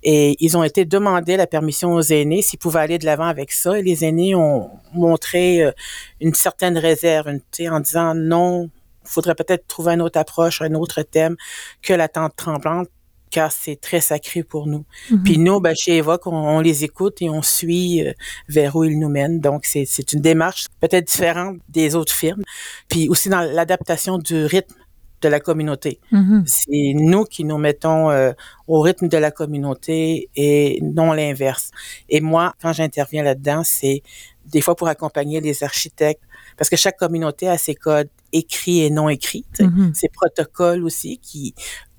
Et 0.03 0.35
ils 0.39 0.57
ont 0.57 0.63
été 0.63 0.85
demandés 0.85 1.37
la 1.37 1.47
permission 1.47 1.93
aux 1.93 2.01
aînés 2.01 2.41
s'ils 2.41 2.59
pouvaient 2.59 2.81
aller 2.81 2.97
de 2.97 3.05
l'avant 3.05 3.27
avec 3.27 3.51
ça. 3.51 3.79
Et 3.79 3.83
les 3.83 4.03
aînés 4.03 4.35
ont 4.35 4.69
montré 4.93 5.63
euh, 5.63 5.71
une 6.19 6.33
certaine 6.33 6.77
réserve, 6.77 7.29
en 7.29 7.79
disant 7.79 8.13
non, 8.15 8.69
il 9.03 9.09
faudrait 9.09 9.35
peut-être 9.35 9.65
trouver 9.67 9.93
une 9.93 10.01
autre 10.01 10.19
approche, 10.19 10.61
un 10.61 10.73
autre 10.73 11.01
thème 11.01 11.35
que 11.81 11.93
la 11.93 12.07
tente 12.07 12.35
tremblante 12.35 12.89
car 13.29 13.51
c'est 13.51 13.75
très 13.75 14.01
sacré 14.01 14.43
pour 14.43 14.67
nous. 14.67 14.85
Mhm. 15.11 15.23
Puis 15.23 15.37
nous, 15.37 15.59
ben, 15.59 15.75
chez 15.75 15.97
Evoque, 15.97 16.27
on, 16.27 16.59
les 16.59 16.83
écoute 16.83 17.21
et 17.21 17.29
on 17.29 17.41
suit 17.41 18.05
euh, 18.05 18.13
vers 18.47 18.75
où 18.75 18.83
ils 18.83 18.99
nous 18.99 19.09
mènent. 19.09 19.39
Donc, 19.39 19.65
c'est 19.65 20.13
une 20.13 20.21
démarche 20.21 20.67
peut-être 20.79 21.07
différente 21.07 21.57
des 21.69 21.95
autres 21.95 22.13
firmes. 22.13 22.43
Puis 22.89 23.09
aussi 23.09 23.29
dans 23.29 23.41
l'adaptation 23.41 24.17
du 24.17 24.45
rythme 24.45 24.75
de 25.21 25.27
la 25.27 25.39
communauté. 25.39 25.99
Mhm. 26.11 26.43
C'est 26.45 26.93
nous 26.95 27.25
qui 27.25 27.43
nous 27.43 27.57
mettons 27.57 28.09
euh, 28.09 28.31
au 28.67 28.79
rythme 28.79 29.09
de 29.09 29.17
la 29.17 29.31
communauté 29.31 30.29
et 30.35 30.79
non 30.81 31.11
l'inverse. 31.11 31.71
Et 32.07 32.21
moi, 32.21 32.53
quand 32.61 32.73
j'interviens 32.73 33.23
là-dedans, 33.23 33.63
c'est 33.65 34.01
des 34.45 34.61
fois 34.61 34.75
pour 34.75 34.87
accompagner 34.87 35.41
les 35.41 35.63
architectes, 35.63 36.23
parce 36.57 36.69
que 36.69 36.75
chaque 36.75 36.97
communauté 36.97 37.47
a 37.47 37.57
ses 37.57 37.75
codes 37.75 38.09
écrits 38.31 38.81
et 38.81 38.89
non 38.89 39.09
écrits, 39.09 39.45
mhm. 39.59 39.93
ses 39.93 40.09
protocoles 40.09 40.83
aussi 40.83 41.17
qui 41.19 41.53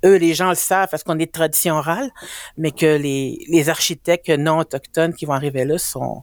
eux, 0.05 0.17
les 0.17 0.35
gens 0.35 0.51
le 0.51 0.55
savent 0.55 0.89
parce 0.91 1.03
qu'on 1.03 1.19
est 1.19 1.27
de 1.27 1.31
tradition 1.31 1.75
orale, 1.77 2.11
mais 2.57 2.71
que 2.71 2.97
les, 2.97 3.45
les 3.49 3.69
architectes 3.69 4.31
non 4.31 4.59
autochtones 4.59 5.15
qui 5.15 5.27
vont 5.27 5.35
arriver 5.35 5.65
là 5.65 5.79
sont, 5.79 6.23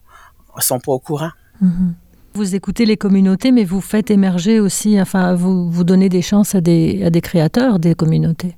sont 0.60 0.80
pas 0.80 0.92
au 0.92 1.00
courant. 1.00 1.32
Mhm. 1.62 1.96
Vous 2.34 2.54
écoutez 2.54 2.86
les 2.86 2.98
communautés, 2.98 3.52
mais 3.52 3.64
vous 3.64 3.82
faites 3.82 4.12
émerger 4.12 4.60
aussi, 4.60 5.02
enfin, 5.02 5.34
vous, 5.34 5.72
vous 5.72 5.84
donnez 5.84 6.08
des 6.08 6.22
chances 6.22 6.54
à 6.54 6.62
des, 6.62 7.04
à 7.04 7.10
des 7.10 7.22
créateurs 7.22 7.80
des 7.80 7.96
communautés. 7.96 8.54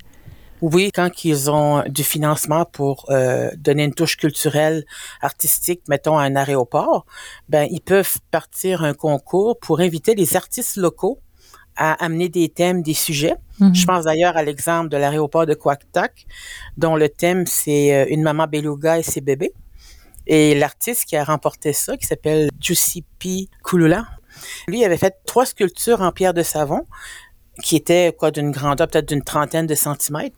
Oui, 0.61 0.91
quand 0.93 1.23
ils 1.23 1.49
ont 1.49 1.83
du 1.87 2.03
financement 2.03 2.65
pour 2.65 3.05
euh, 3.09 3.49
donner 3.57 3.85
une 3.85 3.93
touche 3.93 4.17
culturelle, 4.17 4.83
artistique, 5.21 5.81
mettons 5.87 6.17
à 6.17 6.23
un 6.23 6.35
aéroport, 6.35 7.05
ben 7.47 7.65
ils 7.71 7.79
peuvent 7.79 8.17
partir 8.31 8.83
un 8.83 8.93
concours 8.93 9.57
pour 9.59 9.79
inviter 9.79 10.15
les 10.15 10.35
artistes 10.35 10.75
locaux 10.75 11.19
à 11.79 11.93
amener 12.03 12.27
des 12.27 12.49
thèmes, 12.49 12.83
des 12.83 12.93
sujets. 12.93 13.35
Mhm. 13.59 13.73
Je 13.73 13.85
pense 13.85 14.03
d'ailleurs 14.03 14.35
à 14.35 14.43
l'exemple 14.43 14.89
de 14.89 14.97
l'aéroport 14.97 15.45
de 15.45 15.53
Kwaktak, 15.53 16.27
dont 16.77 16.95
le 16.95 17.07
thème 17.09 17.45
c'est 17.47 17.95
euh, 17.95 18.05
une 18.09 18.21
maman 18.21 18.45
beluga 18.45 18.99
et 18.99 19.03
ses 19.03 19.21
bébés. 19.21 19.53
Et 20.27 20.53
l'artiste 20.53 21.05
qui 21.05 21.15
a 21.15 21.23
remporté 21.23 21.73
ça, 21.73 21.97
qui 21.97 22.05
s'appelle 22.05 22.49
Giuseppe 22.59 23.49
Kulula, 23.63 24.05
lui 24.67 24.83
avait 24.83 24.97
fait 24.97 25.15
trois 25.25 25.45
sculptures 25.45 26.01
en 26.01 26.11
pierre 26.11 26.33
de 26.33 26.43
savon 26.43 26.85
qui 27.63 27.77
étaient 27.77 28.13
quoi 28.17 28.29
d'une 28.29 28.51
grandeur 28.51 28.87
peut-être 28.87 29.07
d'une 29.07 29.23
trentaine 29.23 29.65
de 29.65 29.75
centimètres. 29.75 30.35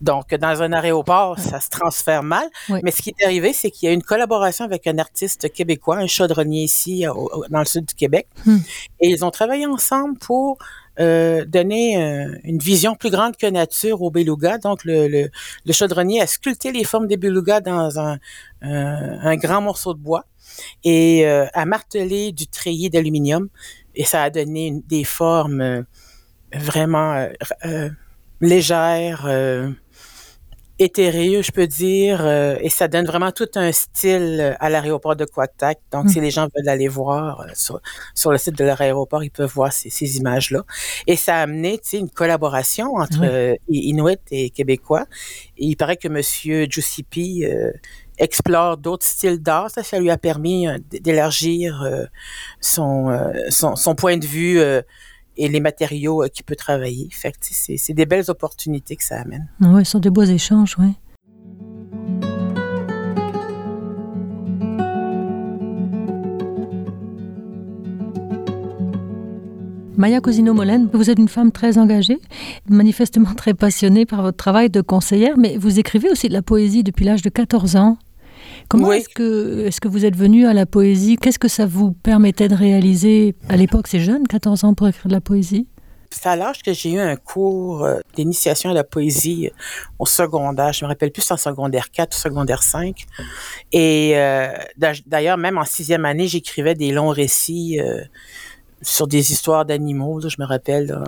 Donc, 0.00 0.34
dans 0.34 0.62
un 0.62 0.72
aéroport, 0.72 1.38
ça 1.38 1.60
se 1.60 1.68
transfère 1.68 2.22
mal. 2.22 2.48
Mais 2.82 2.90
ce 2.90 3.02
qui 3.02 3.10
est 3.10 3.24
arrivé, 3.24 3.52
c'est 3.52 3.70
qu'il 3.70 3.88
y 3.88 3.90
a 3.90 3.94
une 3.94 4.02
collaboration 4.02 4.64
avec 4.64 4.86
un 4.86 4.98
artiste 4.98 5.52
québécois, 5.52 5.96
un 5.98 6.06
chaudronnier 6.06 6.64
ici, 6.64 7.04
dans 7.50 7.58
le 7.58 7.64
sud 7.64 7.86
du 7.86 7.94
Québec. 7.94 8.26
Hmm. 8.44 8.58
Et 9.00 9.10
ils 9.10 9.24
ont 9.24 9.30
travaillé 9.30 9.66
ensemble 9.66 10.18
pour 10.18 10.58
euh, 10.98 11.44
donner 11.44 12.02
euh, 12.02 12.38
une 12.42 12.58
vision 12.58 12.94
plus 12.94 13.10
grande 13.10 13.36
que 13.36 13.46
nature 13.46 14.00
au 14.00 14.10
beluga. 14.10 14.56
Donc, 14.56 14.82
le, 14.84 15.08
le, 15.08 15.72
chaudronnier 15.72 16.22
a 16.22 16.26
sculpté 16.26 16.72
les 16.72 16.84
formes 16.84 17.06
des 17.06 17.18
belugas 17.18 17.60
dans 17.60 18.00
un, 18.00 18.18
un 18.62 19.36
grand 19.36 19.60
morceau 19.60 19.92
de 19.92 19.98
bois 19.98 20.24
et 20.84 21.26
euh, 21.26 21.46
a 21.52 21.66
martelé 21.66 22.32
du 22.32 22.46
treillis 22.46 22.88
d'aluminium. 22.88 23.48
Et 23.94 24.04
ça 24.04 24.22
a 24.22 24.30
donné 24.30 24.82
des 24.88 25.04
formes 25.04 25.84
vraiment 26.54 27.28
légère, 28.40 29.26
euh, 29.26 29.70
éthérée, 30.78 31.42
je 31.42 31.52
peux 31.52 31.66
dire, 31.66 32.20
euh, 32.20 32.56
et 32.60 32.68
ça 32.68 32.86
donne 32.86 33.06
vraiment 33.06 33.32
tout 33.32 33.48
un 33.54 33.72
style 33.72 34.38
euh, 34.40 34.54
à 34.60 34.68
l'aéroport 34.68 35.16
de 35.16 35.24
Quattac. 35.24 35.78
Donc, 35.90 36.10
si 36.10 36.18
mm. 36.18 36.22
les 36.22 36.30
gens 36.30 36.48
veulent 36.54 36.68
aller 36.68 36.88
voir 36.88 37.40
euh, 37.40 37.46
sur, 37.54 37.80
sur 38.14 38.30
le 38.30 38.36
site 38.36 38.58
de 38.58 38.64
leur 38.64 38.80
aéroport, 38.80 39.24
ils 39.24 39.30
peuvent 39.30 39.52
voir 39.52 39.72
ces, 39.72 39.88
ces 39.88 40.18
images-là. 40.18 40.64
Et 41.06 41.16
ça 41.16 41.36
a 41.36 41.42
amené, 41.42 41.78
tu 41.78 41.88
sais, 41.88 41.98
une 41.98 42.10
collaboration 42.10 42.94
entre 42.96 43.56
Inuit 43.68 44.20
et 44.30 44.50
Québécois. 44.50 45.06
Et 45.56 45.64
il 45.64 45.76
paraît 45.76 45.96
que 45.96 46.08
Monsieur 46.08 46.66
Giuseppe 46.68 47.50
explore 48.18 48.76
d'autres 48.76 49.06
styles 49.06 49.38
d'art. 49.38 49.70
Ça, 49.70 49.82
ça 49.82 49.98
lui 49.98 50.10
a 50.10 50.18
permis 50.18 50.66
d'élargir 50.90 52.08
son, 52.60 53.32
son, 53.48 53.76
son, 53.76 53.94
point 53.94 54.18
de 54.18 54.26
vue 54.26 54.60
et 55.36 55.48
les 55.48 55.60
matériaux 55.60 56.22
euh, 56.22 56.28
qu'il 56.28 56.44
peut 56.44 56.56
travailler. 56.56 57.08
Fait 57.10 57.34
c'est 57.40 57.94
des 57.94 58.06
belles 58.06 58.30
opportunités 58.30 58.96
que 58.96 59.04
ça 59.04 59.20
amène. 59.20 59.48
Oui, 59.60 59.84
ce 59.84 59.92
sont 59.92 59.98
des 59.98 60.10
beaux 60.10 60.22
échanges. 60.22 60.76
Maya 69.96 70.20
Cosino-Molène, 70.20 70.90
vous 70.92 71.08
êtes 71.08 71.18
une 71.18 71.28
femme 71.28 71.50
très 71.50 71.78
engagée, 71.78 72.18
manifestement 72.68 73.32
très 73.34 73.54
passionnée 73.54 74.04
par 74.04 74.20
votre 74.20 74.36
travail 74.36 74.68
de 74.68 74.82
conseillère, 74.82 75.38
mais 75.38 75.56
vous 75.56 75.78
écrivez 75.78 76.10
aussi 76.10 76.28
de 76.28 76.34
la 76.34 76.42
poésie 76.42 76.82
depuis 76.82 77.06
l'âge 77.06 77.22
de 77.22 77.30
14 77.30 77.76
ans. 77.76 77.96
Comment 78.68 78.92
est-ce 78.92 79.08
que, 79.08 79.66
est 79.66 79.80
que 79.80 79.88
vous 79.88 80.04
êtes 80.04 80.16
venu 80.16 80.46
à 80.46 80.52
la 80.52 80.66
poésie? 80.66 81.16
Qu'est-ce 81.16 81.38
que 81.38 81.48
ça 81.48 81.66
vous 81.66 81.92
permettait 81.92 82.48
de 82.48 82.54
réaliser? 82.54 83.34
À 83.48 83.56
l'époque, 83.56 83.86
c'est 83.86 84.00
jeune, 84.00 84.26
14 84.26 84.64
ans 84.64 84.74
pour 84.74 84.88
écrire 84.88 85.06
de 85.06 85.12
la 85.12 85.20
poésie 85.20 85.66
c'est 86.10 86.28
à 86.28 86.36
l'âge 86.36 86.62
que 86.62 86.72
j'ai 86.72 86.92
eu 86.92 86.98
un 86.98 87.16
cours 87.16 87.84
euh, 87.84 88.00
d'initiation 88.14 88.70
à 88.70 88.74
la 88.74 88.84
poésie 88.84 89.48
euh, 89.48 89.56
au 89.98 90.06
secondaire. 90.06 90.72
Je 90.72 90.84
me 90.84 90.88
rappelle 90.88 91.10
plus 91.10 91.30
en 91.30 91.36
secondaire 91.36 91.90
4 91.90 92.16
ou 92.16 92.18
secondaire 92.18 92.62
5. 92.62 93.04
Et 93.72 94.12
euh, 94.16 94.48
d'ailleurs, 95.06 95.36
même 95.36 95.58
en 95.58 95.64
sixième 95.64 96.04
année, 96.04 96.26
j'écrivais 96.26 96.74
des 96.74 96.92
longs 96.92 97.10
récits 97.10 97.78
sur 98.82 99.06
des 99.06 99.32
histoires 99.32 99.64
d'animaux. 99.64 100.20
Je 100.20 100.36
me 100.38 100.46
rappelle, 100.46 101.04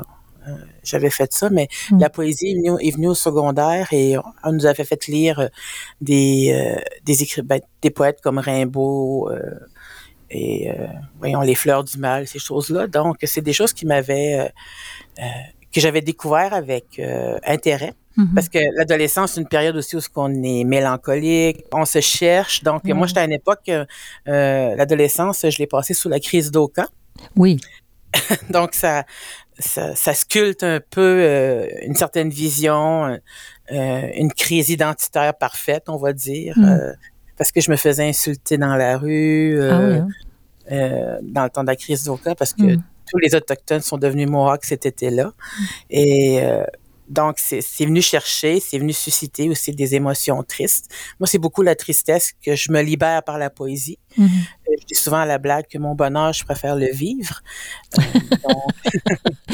j'avais 0.82 1.10
fait 1.10 1.32
ça, 1.32 1.50
mais 1.50 1.68
mm. 1.90 2.00
la 2.00 2.10
poésie 2.10 2.56
est 2.80 2.90
venue, 2.90 3.08
au 3.08 3.14
secondaire 3.14 3.88
et 3.92 4.16
on 4.44 4.52
nous 4.52 4.66
avait 4.66 4.84
fait 4.84 5.06
lire 5.06 5.40
euh, 5.40 5.48
des 6.00 6.52
euh, 6.52 6.80
des 7.04 7.22
écrits, 7.22 7.42
ben, 7.42 7.60
des 7.82 7.90
poètes 7.90 8.20
comme 8.20 8.38
Rimbaud 8.38 9.30
et 10.30 10.70
voyons 11.18 11.40
les 11.40 11.54
fleurs 11.54 11.84
du 11.84 11.96
mal, 11.96 12.26
ces 12.26 12.38
choses-là. 12.38 12.86
Donc 12.86 13.16
c'est 13.22 13.40
des 13.40 13.54
choses 13.54 13.72
qui 13.72 13.86
m'avaient 13.86 14.52
que 15.72 15.80
j'avais 15.80 16.02
découvert 16.02 16.52
avec 16.52 17.00
intérêt. 17.46 17.94
Mm-hmm. 18.18 18.34
Parce 18.34 18.48
que 18.48 18.58
l'adolescence, 18.76 19.32
c'est 19.32 19.40
une 19.40 19.48
période 19.48 19.76
aussi 19.76 19.96
où 19.96 20.00
on 20.16 20.42
est 20.42 20.64
mélancolique, 20.64 21.64
on 21.72 21.84
se 21.84 22.00
cherche. 22.00 22.62
Donc, 22.62 22.84
moi, 22.84 23.06
j'étais 23.06 23.20
à 23.20 23.24
une 23.24 23.32
époque, 23.32 23.70
l'adolescence, 24.26 25.48
je 25.48 25.58
l'ai 25.58 25.66
passée 25.66 25.94
sous 25.94 26.08
la 26.10 26.20
crise 26.20 26.50
d'Oka. 26.50 26.88
Oui. 27.36 27.58
Donc, 28.50 28.74
ça, 28.74 29.04
ça, 29.58 29.94
ça, 29.94 30.14
sculpte 30.14 30.62
un 30.62 30.80
peu 30.90 31.00
euh, 31.00 31.66
une 31.82 31.94
certaine 31.94 32.30
vision, 32.30 33.06
euh, 33.06 33.16
euh, 33.72 34.08
une 34.14 34.32
crise 34.32 34.70
identitaire 34.70 35.34
parfaite, 35.34 35.84
on 35.88 35.96
va 35.96 36.12
dire, 36.12 36.56
mm. 36.56 36.94
parce 37.36 37.52
que 37.52 37.60
je 37.60 37.70
me 37.70 37.76
faisais 37.76 38.08
insulter 38.08 38.56
dans 38.56 38.76
la 38.76 38.96
rue 38.96 39.60
ah 39.62 39.74
hein. 40.70 41.18
dans 41.22 41.44
le 41.44 41.50
temps 41.50 41.62
de 41.62 41.68
la 41.68 41.76
crise 41.76 42.04
d'Oka, 42.04 42.34
parce 42.34 42.52
que 42.52 42.76
mm. 42.76 42.82
tous 43.10 43.18
les 43.18 43.34
autochtones 43.34 43.80
sont 43.80 43.98
devenus 43.98 44.28
Mohawks 44.28 44.64
cet 44.64 44.86
été-là. 44.86 45.32
Et 45.90 46.40
donc, 47.08 47.36
c'est 47.38 47.84
venu 47.84 48.02
chercher, 48.02 48.60
c'est 48.60 48.78
venu 48.78 48.92
susciter 48.92 49.48
aussi 49.48 49.72
des 49.72 49.94
émotions 49.94 50.42
tristes. 50.42 50.90
Moi, 51.18 51.26
c'est 51.26 51.38
beaucoup 51.38 51.62
la 51.62 51.74
tristesse 51.74 52.32
que 52.44 52.54
je 52.54 52.70
me 52.70 52.82
libère 52.82 53.22
par 53.22 53.38
la 53.38 53.48
poésie. 53.48 53.98
Mm-hmm. 54.18 54.24
Euh, 54.24 54.72
je 54.80 54.86
dis 54.86 54.94
souvent 54.94 55.18
à 55.18 55.26
la 55.26 55.38
blague 55.38 55.66
que 55.68 55.78
mon 55.78 55.94
bonheur, 55.94 56.34
je 56.34 56.44
préfère 56.44 56.76
le 56.76 56.92
vivre. 56.92 57.40
Euh, 57.98 58.02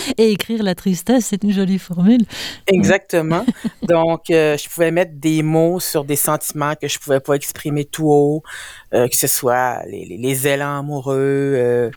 Et 0.18 0.32
écrire 0.32 0.64
la 0.64 0.74
tristesse, 0.74 1.26
c'est 1.26 1.44
une 1.44 1.52
jolie 1.52 1.78
formule. 1.78 2.22
Exactement. 2.66 3.46
donc, 3.82 4.30
euh, 4.30 4.56
je 4.56 4.68
pouvais 4.68 4.90
mettre 4.90 5.12
des 5.14 5.42
mots 5.42 5.78
sur 5.78 6.04
des 6.04 6.16
sentiments 6.16 6.74
que 6.74 6.88
je 6.88 6.98
pouvais 6.98 7.20
pas 7.20 7.34
exprimer 7.34 7.84
tout 7.84 8.10
haut, 8.10 8.42
que 8.90 9.16
ce 9.16 9.26
soit 9.28 9.84
les, 9.86 10.04
les, 10.04 10.16
les 10.16 10.48
élans 10.48 10.78
amoureux, 10.78 11.90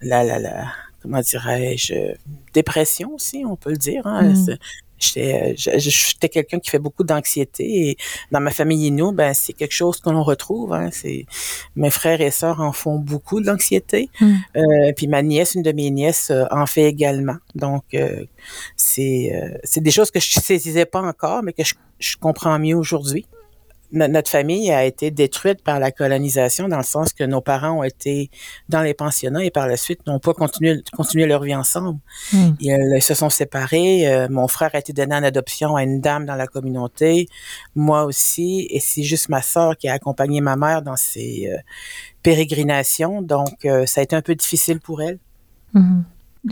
la, 0.00 0.24
la, 0.24 0.38
la, 0.38 0.72
comment 1.02 1.20
dirais-je, 1.20 2.14
dépression 2.52 3.14
aussi, 3.14 3.44
on 3.46 3.56
peut 3.56 3.70
le 3.70 3.76
dire. 3.76 4.06
Hein? 4.06 4.32
Mm. 4.34 4.56
J'étais, 5.02 5.54
j'étais 5.56 6.28
quelqu'un 6.28 6.58
qui 6.58 6.70
fait 6.70 6.78
beaucoup 6.78 7.04
d'anxiété 7.04 7.88
et 7.88 7.96
dans 8.30 8.40
ma 8.40 8.50
famille 8.50 8.90
nous, 8.90 9.12
ben 9.12 9.34
c'est 9.34 9.52
quelque 9.52 9.72
chose 9.72 10.00
que 10.00 10.10
l'on 10.10 10.22
retrouve. 10.22 10.72
Hein, 10.72 10.90
c'est 10.92 11.26
mes 11.76 11.90
frères 11.90 12.20
et 12.20 12.30
sœurs 12.30 12.60
en 12.60 12.72
font 12.72 12.98
beaucoup 12.98 13.40
de 13.40 13.46
l'anxiété. 13.46 14.08
Mm. 14.20 14.34
Euh, 14.56 14.92
puis 14.96 15.08
ma 15.08 15.22
nièce, 15.22 15.54
une 15.54 15.62
de 15.62 15.72
mes 15.72 15.90
nièces, 15.90 16.30
euh, 16.30 16.44
en 16.50 16.66
fait 16.66 16.84
également. 16.84 17.36
Donc 17.54 17.84
euh, 17.94 18.24
c'est 18.76 19.32
euh, 19.34 19.58
c'est 19.64 19.82
des 19.82 19.90
choses 19.90 20.10
que 20.10 20.20
je 20.20 20.40
saisissais 20.40 20.86
pas 20.86 21.02
encore, 21.02 21.42
mais 21.42 21.52
que 21.52 21.64
je, 21.64 21.74
je 21.98 22.16
comprends 22.16 22.58
mieux 22.58 22.76
aujourd'hui 22.76 23.26
notre 23.92 24.30
famille 24.30 24.70
a 24.70 24.84
été 24.84 25.10
détruite 25.10 25.62
par 25.62 25.78
la 25.78 25.92
colonisation 25.92 26.68
dans 26.68 26.78
le 26.78 26.82
sens 26.82 27.12
que 27.12 27.24
nos 27.24 27.40
parents 27.40 27.80
ont 27.80 27.82
été 27.82 28.30
dans 28.68 28.82
les 28.82 28.94
pensionnats 28.94 29.44
et 29.44 29.50
par 29.50 29.68
la 29.68 29.76
suite 29.76 30.06
n'ont 30.06 30.18
pas 30.18 30.32
continué, 30.32 30.82
continué 30.96 31.26
leur 31.26 31.42
vie 31.42 31.54
ensemble. 31.54 31.98
Hmm. 32.32 32.52
Ils, 32.60 33.02
se 33.02 33.14
sont 33.14 33.30
séparés. 33.30 34.08
Euh, 34.08 34.28
mon 34.30 34.48
frère 34.48 34.70
a 34.72 34.78
été 34.78 34.92
donné 34.92 35.14
en 35.14 35.22
adoption 35.22 35.76
à 35.76 35.82
une 35.82 36.00
dame 36.00 36.24
dans 36.24 36.36
la 36.36 36.46
communauté, 36.46 37.28
moi 37.74 38.04
aussi, 38.04 38.66
et 38.70 38.80
c'est 38.80 39.02
juste 39.02 39.28
ma 39.28 39.42
sœur 39.42 39.76
qui 39.76 39.88
a 39.88 39.92
accompagné 39.92 40.40
ma 40.40 40.56
mère 40.56 40.82
dans 40.82 40.96
ses 40.96 41.50
euh, 41.52 41.58
pérégrinations. 42.22 43.22
Donc, 43.22 43.64
euh, 43.64 43.86
ça 43.86 44.00
a 44.00 44.04
été 44.04 44.16
un 44.16 44.22
peu 44.22 44.34
difficile 44.34 44.80
pour 44.80 45.02
elle. 45.02 45.18
Hmm. 45.74 46.02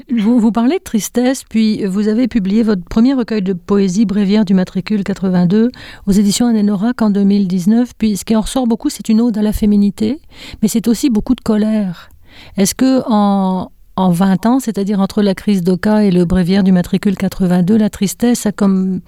Vous, 0.08 0.52
parlez 0.52 0.78
de 0.78 0.84
tristesse, 0.84 1.42
puis 1.42 1.84
vous 1.84 2.06
avez 2.06 2.28
publié 2.28 2.62
votre 2.62 2.84
premier 2.84 3.12
recueil 3.12 3.42
de 3.42 3.52
poésie 3.52 4.06
bréviaire 4.06 4.44
du 4.44 4.54
matricule 4.54 5.02
82 5.02 5.72
aux 6.06 6.12
éditions 6.12 6.46
Anénorac 6.46 7.02
en 7.02 7.10
2019. 7.10 7.94
Puis 7.98 8.16
ce 8.16 8.24
qui 8.24 8.36
en 8.36 8.42
ressort 8.42 8.68
beaucoup, 8.68 8.88
c'est 8.88 9.08
une 9.08 9.20
ode 9.20 9.36
à 9.36 9.42
la 9.42 9.52
féminité, 9.52 10.20
mais 10.62 10.68
c'est 10.68 10.86
aussi 10.86 11.10
beaucoup 11.10 11.34
de 11.34 11.40
colère. 11.40 12.10
Est-ce 12.56 12.76
que 12.76 13.02
en, 13.08 13.72
en 13.96 14.10
20 14.10 14.46
ans, 14.46 14.60
c'est-à-dire 14.60 15.00
entre 15.00 15.22
la 15.22 15.34
crise 15.34 15.62
d'Oka 15.62 16.04
et 16.04 16.12
le 16.12 16.24
bréviaire 16.24 16.62
du 16.62 16.70
matricule 16.70 17.16
82, 17.16 17.76
la 17.76 17.90
tristesse, 17.90 18.40
c'est 18.40 18.54
comme, 18.54 19.00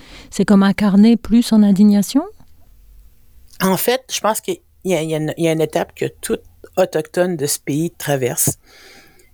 comme 0.49 0.65
incarné 0.65 1.17
plus 1.17 1.53
en 1.53 1.63
indignation? 1.63 2.25
En 3.63 3.77
fait, 3.77 4.03
je 4.13 4.21
pense 4.21 4.41
qu'il 4.41 4.59
y, 4.85 4.95
a 4.95 5.53
une 5.53 5.61
étape 5.61 5.95
que 5.95 6.07
tout 6.21 6.39
autochtone 6.77 7.37
de 7.37 7.47
ce 7.47 7.61
pays 7.61 7.93
traverse 7.93 8.59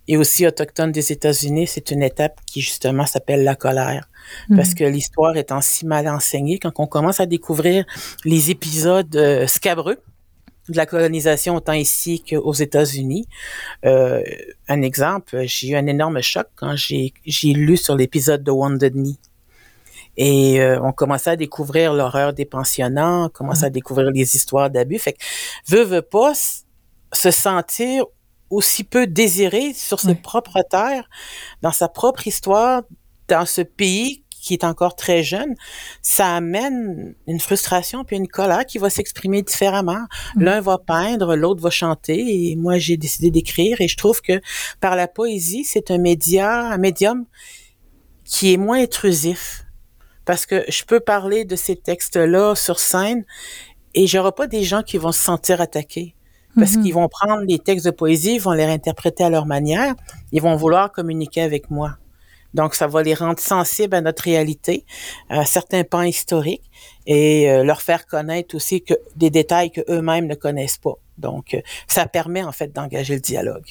et 0.09 0.17
aussi 0.17 0.47
autochtone 0.47 0.91
des 0.91 1.11
États-Unis, 1.11 1.67
c'est 1.67 1.91
une 1.91 2.01
étape 2.01 2.41
qui 2.47 2.61
justement 2.61 3.05
s'appelle 3.05 3.43
la 3.43 3.55
colère. 3.55 4.09
Parce 4.55 4.69
mhm. 4.69 4.75
que 4.75 4.83
l'histoire 4.85 5.37
étant 5.37 5.61
si 5.61 5.85
mal 5.85 6.07
enseignée, 6.07 6.57
quand 6.57 6.71
on 6.79 6.87
commence 6.87 7.19
à 7.19 7.27
découvrir 7.27 7.85
les 8.25 8.49
épisodes 8.49 9.15
euh, 9.15 9.45
scabreux 9.45 9.99
de 10.67 10.77
la 10.77 10.87
colonisation 10.87 11.55
autant 11.55 11.73
ici 11.73 12.23
qu'aux 12.27 12.53
États-Unis, 12.53 13.27
euh, 13.85 14.23
un 14.67 14.81
exemple, 14.81 15.43
j'ai 15.45 15.69
eu 15.69 15.75
un 15.75 15.85
énorme 15.85 16.21
choc 16.21 16.47
quand 16.55 16.75
j'ai 16.75 17.13
lu 17.43 17.77
sur 17.77 17.95
l'épisode 17.95 18.43
de 18.43 18.49
Wounded 18.49 18.95
Knee. 18.95 19.19
Et 20.17 20.59
euh, 20.59 20.81
on 20.81 20.91
commençait 20.91 21.29
à 21.29 21.35
découvrir 21.35 21.93
l'horreur 21.93 22.33
des 22.33 22.45
pensionnats, 22.45 23.25
on 23.25 23.29
commençait 23.29 23.67
à 23.67 23.69
découvrir 23.69 24.09
les 24.09 24.35
histoires 24.35 24.71
d'abus. 24.71 24.97
Fait 24.97 25.13
que, 25.13 25.19
veut, 25.67 25.83
veut 25.83 26.01
pas, 26.01 26.33
se 27.13 27.31
sentir 27.31 28.05
aussi 28.49 28.83
peu 28.83 29.07
désiré 29.07 29.73
sur 29.73 29.99
ses 29.99 30.15
propres 30.15 30.63
terres, 30.69 31.09
dans 31.61 31.71
sa 31.71 31.87
propre 31.87 32.27
histoire, 32.27 32.81
dans 33.27 33.45
ce 33.45 33.61
pays 33.61 34.23
qui 34.41 34.53
est 34.53 34.63
encore 34.63 34.95
très 34.95 35.21
jeune, 35.21 35.55
ça 36.01 36.35
amène 36.35 37.13
une 37.27 37.39
frustration 37.39 38.03
puis 38.03 38.15
une 38.15 38.27
colère 38.27 38.65
qui 38.65 38.77
va 38.77 38.89
s'exprimer 38.89 39.41
différemment. 39.41 40.05
Mm. 40.35 40.43
L'un 40.43 40.61
va 40.61 40.77
peindre, 40.77 41.35
l'autre 41.35 41.61
va 41.61 41.69
chanter 41.69 42.51
et 42.51 42.55
moi 42.55 42.77
j'ai 42.77 42.97
décidé 42.97 43.31
d'écrire 43.31 43.81
et 43.81 43.87
je 43.87 43.97
trouve 43.97 44.21
que 44.21 44.41
par 44.79 44.95
la 44.95 45.07
poésie, 45.07 45.65
c'est 45.65 45.91
un 45.91 45.97
média, 45.97 46.61
un 46.67 46.77
médium 46.77 47.25
qui 48.23 48.53
est 48.53 48.57
moins 48.57 48.81
intrusif 48.81 49.65
parce 50.25 50.45
que 50.45 50.63
je 50.69 50.83
peux 50.83 50.99
parler 50.99 51.43
de 51.43 51.55
ces 51.55 51.75
textes-là 51.75 52.55
sur 52.55 52.79
scène 52.79 53.25
et 53.93 54.07
j'aurai 54.07 54.31
pas 54.31 54.47
des 54.47 54.63
gens 54.63 54.83
qui 54.83 54.97
vont 54.97 55.11
se 55.11 55.19
sentir 55.21 55.59
attaqués 55.59 56.15
parce 56.55 56.73
mm-hmm. 56.73 56.81
qu'ils 56.83 56.93
vont 56.93 57.07
prendre 57.07 57.43
les 57.47 57.59
textes 57.59 57.85
de 57.85 57.91
poésie, 57.91 58.35
ils 58.35 58.41
vont 58.41 58.51
les 58.51 58.65
réinterpréter 58.65 59.23
à 59.23 59.29
leur 59.29 59.45
manière, 59.45 59.95
ils 60.31 60.41
vont 60.41 60.55
vouloir 60.55 60.91
communiquer 60.91 61.41
avec 61.41 61.69
moi. 61.69 61.97
Donc, 62.53 62.73
ça 62.73 62.87
va 62.87 63.03
les 63.03 63.13
rendre 63.13 63.39
sensibles 63.39 63.95
à 63.95 64.01
notre 64.01 64.23
réalité, 64.23 64.85
à 65.29 65.45
certains 65.45 65.83
pans 65.83 66.01
historiques, 66.01 66.63
et 67.05 67.49
euh, 67.49 67.63
leur 67.63 67.81
faire 67.81 68.07
connaître 68.07 68.55
aussi 68.55 68.81
que 68.81 68.95
des 69.15 69.29
détails 69.29 69.71
que 69.71 69.81
eux-mêmes 69.89 70.25
ne 70.25 70.35
connaissent 70.35 70.79
pas. 70.79 70.95
Donc, 71.19 71.53
euh, 71.53 71.61
ça 71.87 72.05
permet 72.07 72.43
en 72.43 72.51
fait 72.51 72.73
d'engager 72.73 73.15
le 73.15 73.19
dialogue. 73.19 73.65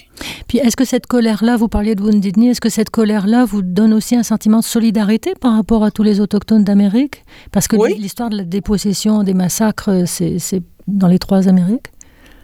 Puis, 0.46 0.58
est-ce 0.58 0.76
que 0.76 0.84
cette 0.84 1.06
colère-là, 1.06 1.56
vous 1.56 1.68
parliez 1.68 1.94
de 1.94 2.02
Wounded 2.02 2.36
Knee, 2.36 2.50
est-ce 2.50 2.60
que 2.60 2.68
cette 2.68 2.90
colère-là 2.90 3.44
vous 3.44 3.62
donne 3.62 3.94
aussi 3.94 4.14
un 4.14 4.22
sentiment 4.22 4.60
de 4.60 4.64
solidarité 4.64 5.34
par 5.34 5.54
rapport 5.56 5.82
à 5.82 5.90
tous 5.90 6.02
les 6.02 6.20
autochtones 6.20 6.62
d'Amérique? 6.62 7.24
Parce 7.50 7.66
que 7.66 7.76
l'histoire 7.94 8.30
de 8.30 8.36
la 8.36 8.44
dépossession, 8.44 9.24
des 9.24 9.34
massacres, 9.34 10.04
c'est 10.06 10.62
dans 10.86 11.08
les 11.08 11.18
trois 11.18 11.48
Amériques? 11.48 11.88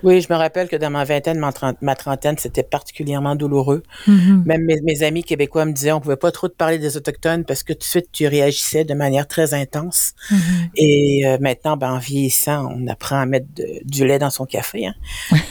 Oui, 0.04 0.20
je 0.20 0.32
me 0.32 0.36
rappelle 0.36 0.68
que 0.68 0.76
dans 0.76 0.90
ma 0.90 1.04
vingtaine, 1.04 1.38
ma, 1.38 1.96
trentaine, 1.96 2.36
c'était 2.38 2.62
particulièrement 2.62 3.34
douloureux. 3.34 3.82
Mm-hmm. 4.06 4.44
Même 4.44 4.68
mes, 4.84 5.02
amis 5.02 5.24
québécois 5.24 5.64
me 5.64 5.72
disaient, 5.72 5.92
on 5.92 6.00
pouvait 6.00 6.16
pas 6.16 6.30
trop 6.30 6.48
te 6.48 6.54
parler 6.54 6.78
des 6.78 6.96
autochtones 6.96 7.44
parce 7.44 7.62
que 7.62 7.72
tout 7.72 7.80
de 7.80 7.84
suite, 7.84 8.08
tu 8.12 8.26
réagissais 8.28 8.84
de 8.84 8.94
manière 8.94 9.26
très 9.26 9.54
intense. 9.54 10.12
Mm-hmm. 10.30 10.68
Et 10.76 11.26
euh, 11.26 11.38
maintenant, 11.40 11.76
ben, 11.76 11.94
en 11.94 11.98
vieillissant, 11.98 12.68
on 12.70 12.86
apprend 12.86 13.18
à 13.18 13.26
mettre 13.26 13.46
du 13.84 14.06
lait 14.06 14.18
dans 14.18 14.30
son 14.30 14.44
café 14.44 14.86
hein, 14.86 14.94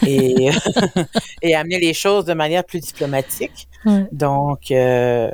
et, 0.06 0.50
et 1.42 1.56
amener 1.56 1.80
les 1.80 1.94
choses 1.94 2.26
de 2.26 2.34
manière 2.34 2.64
plus 2.64 2.80
diplomatique. 2.80 3.68
Donc, 4.12 4.72
euh, 4.72 5.30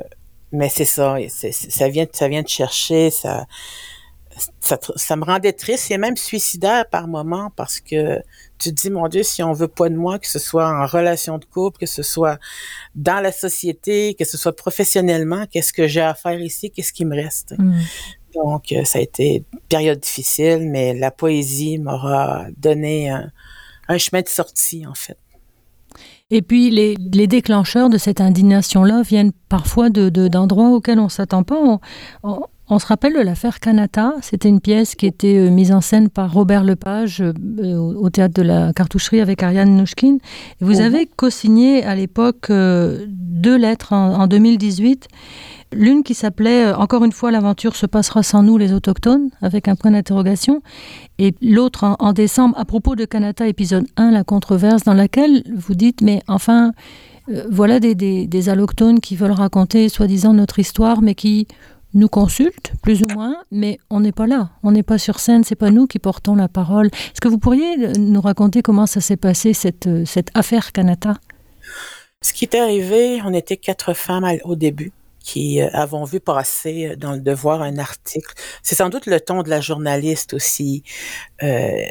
mais 0.52 0.68
c'est 0.68 0.84
ça, 0.84 1.16
ça 1.28 1.88
vient, 1.88 2.06
ça 2.12 2.28
vient 2.28 2.42
de 2.42 2.48
chercher, 2.48 3.10
ça, 3.10 3.46
ça, 4.60 4.78
ça, 4.96 5.16
me 5.16 5.24
rendait 5.24 5.52
triste 5.52 5.90
et 5.90 5.98
même 5.98 6.16
suicidaire 6.16 6.88
par 6.88 7.06
moment 7.06 7.50
parce 7.54 7.80
que 7.80 8.20
tu 8.60 8.70
te 8.74 8.80
dis, 8.80 8.90
mon 8.90 9.08
Dieu, 9.08 9.22
si 9.22 9.42
on 9.42 9.52
veut 9.52 9.68
pas 9.68 9.88
de 9.88 9.96
moi, 9.96 10.18
que 10.18 10.28
ce 10.28 10.38
soit 10.38 10.68
en 10.68 10.86
relation 10.86 11.38
de 11.38 11.44
couple, 11.44 11.78
que 11.78 11.86
ce 11.86 12.02
soit 12.02 12.38
dans 12.94 13.20
la 13.20 13.32
société, 13.32 14.14
que 14.14 14.24
ce 14.24 14.36
soit 14.36 14.54
professionnellement, 14.54 15.46
qu'est-ce 15.50 15.72
que 15.72 15.86
j'ai 15.86 16.00
à 16.02 16.14
faire 16.14 16.40
ici, 16.40 16.70
qu'est-ce 16.70 16.92
qui 16.92 17.04
me 17.04 17.16
reste? 17.16 17.54
Mm. 17.58 17.80
Donc, 18.34 18.72
euh, 18.72 18.84
ça 18.84 18.98
a 18.98 19.02
été 19.02 19.44
une 19.52 19.60
période 19.68 19.98
difficile, 19.98 20.68
mais 20.70 20.94
la 20.94 21.10
poésie 21.10 21.78
m'aura 21.78 22.46
donné 22.56 23.10
un, 23.10 23.98
chemin 23.98 24.22
de 24.22 24.28
sortie, 24.28 24.86
en 24.86 24.94
fait. 24.94 25.16
Et 26.30 26.42
puis, 26.42 26.70
les, 26.70 27.26
déclencheurs 27.26 27.90
de 27.90 27.98
cette 27.98 28.20
indignation-là 28.20 29.02
viennent 29.02 29.32
parfois 29.48 29.90
d'endroits 29.90 30.68
de, 30.68 30.74
auxquels 30.74 31.00
on 31.00 31.04
ne 31.04 31.08
s'attend 31.08 31.42
pas. 31.42 31.80
On 32.22 32.40
se 32.78 32.86
rappelle 32.86 33.14
de 33.14 33.20
l'affaire 33.20 33.58
Kanata? 33.58 34.14
C'était 34.22 34.48
une 34.48 34.60
pièce 34.60 34.94
qui 34.94 35.06
était 35.06 35.38
euh, 35.38 35.50
mise 35.50 35.72
en 35.72 35.80
scène 35.80 36.08
par 36.08 36.32
Robert 36.32 36.62
Lepage 36.62 37.20
euh, 37.20 37.76
au 37.76 38.10
théâtre 38.10 38.34
de 38.34 38.42
la 38.42 38.72
Cartoucherie 38.72 39.20
avec 39.20 39.42
Ariane 39.42 39.76
Nouchkine. 39.76 40.18
vous 40.60 40.80
oh. 40.80 40.84
avez 40.84 41.06
co-signé 41.06 41.82
à 41.82 41.94
l'époque 41.96 42.48
euh, 42.50 43.06
deux 43.08 43.56
lettres 43.56 43.92
en, 43.92 44.26
2018. 44.28 45.08
L'une 45.72 46.02
qui 46.02 46.14
s'appelait 46.14 46.72
Encore 46.72 47.04
une 47.04 47.12
fois, 47.12 47.30
l'aventure 47.30 47.74
se 47.74 47.86
passera 47.86 48.22
sans 48.22 48.42
nous, 48.42 48.56
les 48.56 48.72
autochtones, 48.72 49.30
avec 49.42 49.66
un 49.66 49.74
point 49.74 49.90
d'interrogation. 49.90 50.62
Et 51.18 51.34
l'autre 51.42 51.96
en, 51.98 52.12
décembre, 52.12 52.56
à 52.58 52.64
propos 52.64 52.96
de 52.96 53.04
Kanata, 53.04 53.46
épisode 53.46 53.86
1, 53.96 54.10
la 54.10 54.24
controverse, 54.24 54.84
dans 54.84 54.94
laquelle 54.94 55.44
vous 55.56 55.74
dites 55.74 56.02
Mais 56.02 56.22
enfin, 56.26 56.72
voilà 57.50 57.78
des, 57.78 57.94
des, 57.94 58.26
des 58.26 58.48
allochtones 58.48 59.00
qui 59.00 59.14
veulent 59.14 59.30
raconter 59.30 59.88
soi-disant 59.88 60.34
notre 60.34 60.58
histoire, 60.58 61.02
mais 61.02 61.14
qui 61.14 61.46
nous 61.94 62.08
consultent, 62.08 62.72
plus 62.82 63.02
ou 63.02 63.06
moins, 63.08 63.36
mais 63.50 63.78
on 63.90 64.00
n'est 64.00 64.12
pas 64.12 64.26
là. 64.26 64.50
On 64.62 64.72
n'est 64.72 64.82
pas 64.82 64.98
sur 64.98 65.18
scène, 65.18 65.44
c'est 65.44 65.54
pas 65.54 65.70
nous 65.70 65.86
qui 65.86 65.98
portons 65.98 66.34
la 66.34 66.48
parole. 66.48 66.86
Est-ce 66.86 67.20
que 67.20 67.28
vous 67.28 67.38
pourriez 67.38 67.76
nous 67.98 68.20
raconter 68.20 68.62
comment 68.62 68.86
ça 68.86 69.00
s'est 69.00 69.16
passé, 69.16 69.52
cette, 69.52 69.88
cette 70.06 70.30
affaire 70.34 70.72
Kanata? 70.72 71.14
Ce 72.22 72.32
qui 72.32 72.44
est 72.44 72.54
arrivé, 72.54 73.20
on 73.24 73.32
était 73.32 73.56
quatre 73.56 73.94
femmes 73.94 74.26
au 74.44 74.54
début 74.54 74.92
qui 75.20 75.60
euh, 75.60 75.68
avons 75.72 76.04
vu 76.04 76.20
passer 76.20 76.88
euh, 76.88 76.96
dans 76.96 77.12
le 77.12 77.20
devoir 77.20 77.62
un 77.62 77.78
article. 77.78 78.34
C'est 78.62 78.74
sans 78.74 78.88
doute 78.88 79.06
le 79.06 79.20
ton 79.20 79.42
de 79.42 79.50
la 79.50 79.60
journaliste 79.60 80.34
aussi 80.34 80.82
euh, 81.42 81.82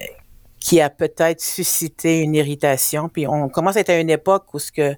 qui 0.60 0.82
a 0.82 0.90
peut-être 0.90 1.42
suscité 1.42 2.20
une 2.20 2.36
irritation. 2.36 3.08
Puis 3.10 3.28
on 3.28 3.50
commence 3.50 3.78
à 3.78 3.80
être 3.80 3.92
à 3.92 4.00
une 4.00 4.10
époque 4.10 4.54
où 4.54 4.60
ce 4.60 4.72
que 4.72 4.96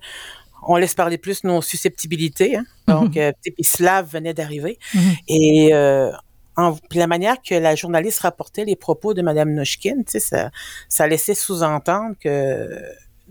on 0.67 0.75
laisse 0.77 0.93
parler 0.95 1.17
plus 1.17 1.43
nos 1.43 1.61
susceptibilité. 1.61 2.55
Hein. 2.57 2.65
Donc, 2.87 3.15
Mhm. 3.15 3.21
euh, 3.21 3.31
puis 3.41 3.63
Slav 3.63 4.07
venait 4.11 4.33
d'arriver. 4.33 4.77
Mhm. 4.93 5.01
Et 5.27 5.69
euh, 5.73 6.11
en, 6.57 6.73
puis 6.89 6.99
la 6.99 7.07
manière 7.07 7.37
que 7.41 7.55
la 7.55 7.75
journaliste 7.75 8.19
rapportait 8.19 8.65
les 8.65 8.75
propos 8.75 9.13
de 9.13 9.21
Madame 9.21 9.53
Nochkin, 9.53 10.03
ça, 10.07 10.51
ça 10.89 11.07
laissait 11.07 11.33
sous-entendre 11.35 12.15
que 12.19 12.69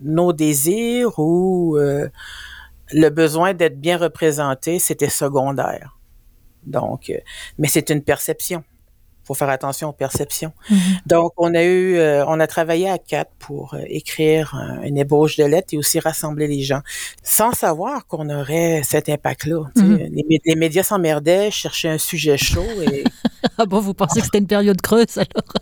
nos 0.01 0.33
désirs 0.33 1.19
ou 1.19 1.77
euh, 1.77 2.09
le 2.91 3.09
besoin 3.09 3.53
d'être 3.53 3.79
bien 3.79 3.97
représenté, 3.97 4.79
c'était 4.79 5.09
secondaire. 5.09 5.97
Donc, 6.65 7.09
euh, 7.09 7.17
mais 7.57 7.67
c'est 7.67 7.89
une 7.89 8.01
perception. 8.03 8.63
Faut 9.33 9.39
faire 9.39 9.49
attention 9.49 9.89
aux 9.89 9.93
perceptions. 9.93 10.51
Mhm. 10.69 10.77
Donc, 11.05 11.31
on 11.37 11.53
a 11.55 11.63
eu, 11.63 11.95
euh, 11.97 12.25
on 12.27 12.39
a 12.39 12.47
travaillé 12.47 12.89
à 12.89 12.97
quatre 12.97 13.31
pour 13.39 13.73
euh, 13.73 13.79
écrire 13.87 14.55
un- 14.55 14.81
une 14.83 14.97
ébauche 14.97 15.37
de 15.37 15.43
lettres 15.45 15.69
et 15.73 15.77
aussi 15.77 15.99
rassembler 15.99 16.47
les 16.47 16.61
gens, 16.61 16.81
sans 17.23 17.51
savoir 17.53 18.07
qu'on 18.07 18.29
aurait 18.29 18.81
cet 18.83 19.09
impact-là. 19.09 19.61
Mhm. 19.75 19.97
les, 20.13 20.41
les 20.45 20.55
médias 20.55 20.83
s'emmerdaient, 20.83 21.51
cherchaient 21.51 21.89
un 21.89 21.97
sujet 21.97 22.37
chaud 22.37 22.65
et 22.83 23.03
Ah 23.57 23.65
bon, 23.65 23.79
vous 23.79 23.93
pensez 23.93 24.19
que 24.19 24.25
c'était 24.25 24.37
une 24.39 24.47
période 24.47 24.81
creuse 24.81 25.17
alors? 25.17 25.53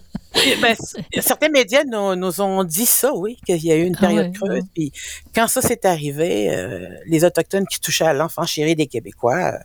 ben, 0.62 0.76
certains 1.22 1.50
médias 1.50 1.84
nous, 1.86 2.16
nous 2.16 2.42
ont 2.42 2.64
dit 2.64 2.86
ça, 2.86 3.14
oui, 3.14 3.38
qu'il 3.46 3.64
y 3.64 3.72
a 3.72 3.76
eu 3.76 3.84
une 3.84 3.96
Ah 3.98 4.02
période 4.02 4.26
ouais, 4.28 4.32
creuse. 4.34 4.50
ouais. 4.50 4.62
Puis 4.74 4.92
quand 5.36 5.48
ça 5.48 5.62
s'est 5.62 5.86
arrivé, 5.86 6.50
euh, 6.50 6.88
les 7.08 7.24
autochtones 7.24 7.66
qui 7.68 7.80
touchaient 7.80 8.06
à 8.06 8.14
l'enfant 8.14 8.46
chéri 8.46 8.76
des 8.76 8.88
Québécois, 8.88 9.54
euh, 9.54 9.58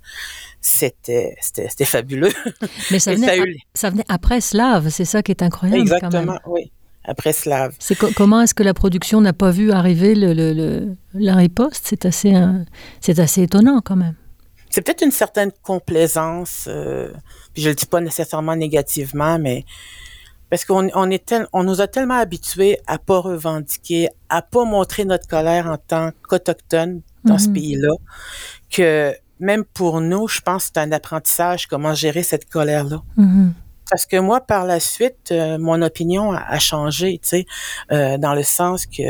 c'était 0.60 1.34
c'était 1.40 1.68
c'était 1.68 1.84
fabuleux. 1.84 2.32
Mais 2.90 2.98
ça 2.98 3.14
venait, 3.14 3.26
ça 3.26 3.32
a 3.32 3.36
a- 3.36 3.38
eu- 3.46 3.58
ça 3.74 3.90
venait 3.90 4.04
après 4.08 4.40
Slave, 4.40 4.88
c'est 4.90 5.04
ça 5.04 5.22
qui 5.22 5.30
est 5.32 5.42
incroyable 5.42 5.78
quand 5.88 5.94
Exactement, 5.96 6.32
même. 6.32 6.40
oui. 6.46 6.72
Après 7.06 7.34
Slave. 7.34 7.76
C'est 7.78 7.96
co- 7.96 8.08
comment 8.16 8.40
est-ce 8.40 8.54
que 8.54 8.62
la 8.62 8.72
production 8.72 9.20
n'a 9.20 9.34
pas 9.34 9.50
vu 9.50 9.72
arriver 9.72 10.14
le, 10.14 10.32
le- 10.32 10.54
le- 10.54 10.96
la 11.12 11.34
riposte? 11.34 11.82
C'est 11.86 12.06
assez, 12.06 12.34
euh, 12.34 12.64
c'est 13.02 13.18
assez 13.18 13.42
étonnant 13.42 13.82
quand 13.84 13.96
même. 13.96 14.14
C'est 14.70 14.80
peut-être 14.80 15.02
une 15.04 15.10
certaine 15.10 15.52
complaisance, 15.62 16.64
euh, 16.66 17.12
puis 17.52 17.62
je 17.62 17.68
le 17.68 17.74
dis 17.74 17.84
pas 17.86 18.00
nécessairement 18.00 18.56
négativement, 18.56 19.38
mais 19.38 19.64
parce 20.50 20.64
qu'on 20.64 20.88
on 20.94 21.10
est 21.10 21.24
tel- 21.24 21.46
on 21.52 21.62
nous 21.64 21.80
a 21.80 21.86
tellement 21.88 22.18
habitués 22.18 22.78
à 22.86 22.98
pas 22.98 23.18
revendiquer, 23.18 24.08
à 24.28 24.42
pas 24.42 24.64
montrer 24.64 25.04
notre 25.04 25.26
colère 25.28 25.66
en 25.66 25.76
tant 25.76 26.10
qu'autochtone 26.28 27.00
dans 27.24 27.38
ce 27.38 27.48
Mhm. 27.48 27.54
pays-là, 27.54 27.92
que 28.70 29.14
même 29.40 29.64
pour 29.64 30.00
nous, 30.00 30.28
je 30.28 30.40
pense 30.40 30.66
que 30.66 30.70
c'est 30.74 30.80
un 30.80 30.92
apprentissage 30.92 31.66
comment 31.66 31.94
gérer 31.94 32.22
cette 32.22 32.48
colère-là. 32.48 33.02
Mhm. 33.16 33.52
Parce 33.90 34.06
que 34.06 34.16
moi, 34.18 34.40
par 34.40 34.64
la 34.64 34.80
suite, 34.80 35.30
euh, 35.32 35.58
mon 35.58 35.82
opinion 35.82 36.32
a, 36.32 36.38
a 36.40 36.58
changé, 36.58 37.18
tu 37.22 37.28
sais, 37.28 37.46
euh, 37.92 38.16
dans 38.18 38.34
le 38.34 38.42
sens 38.42 38.86
que, 38.86 39.02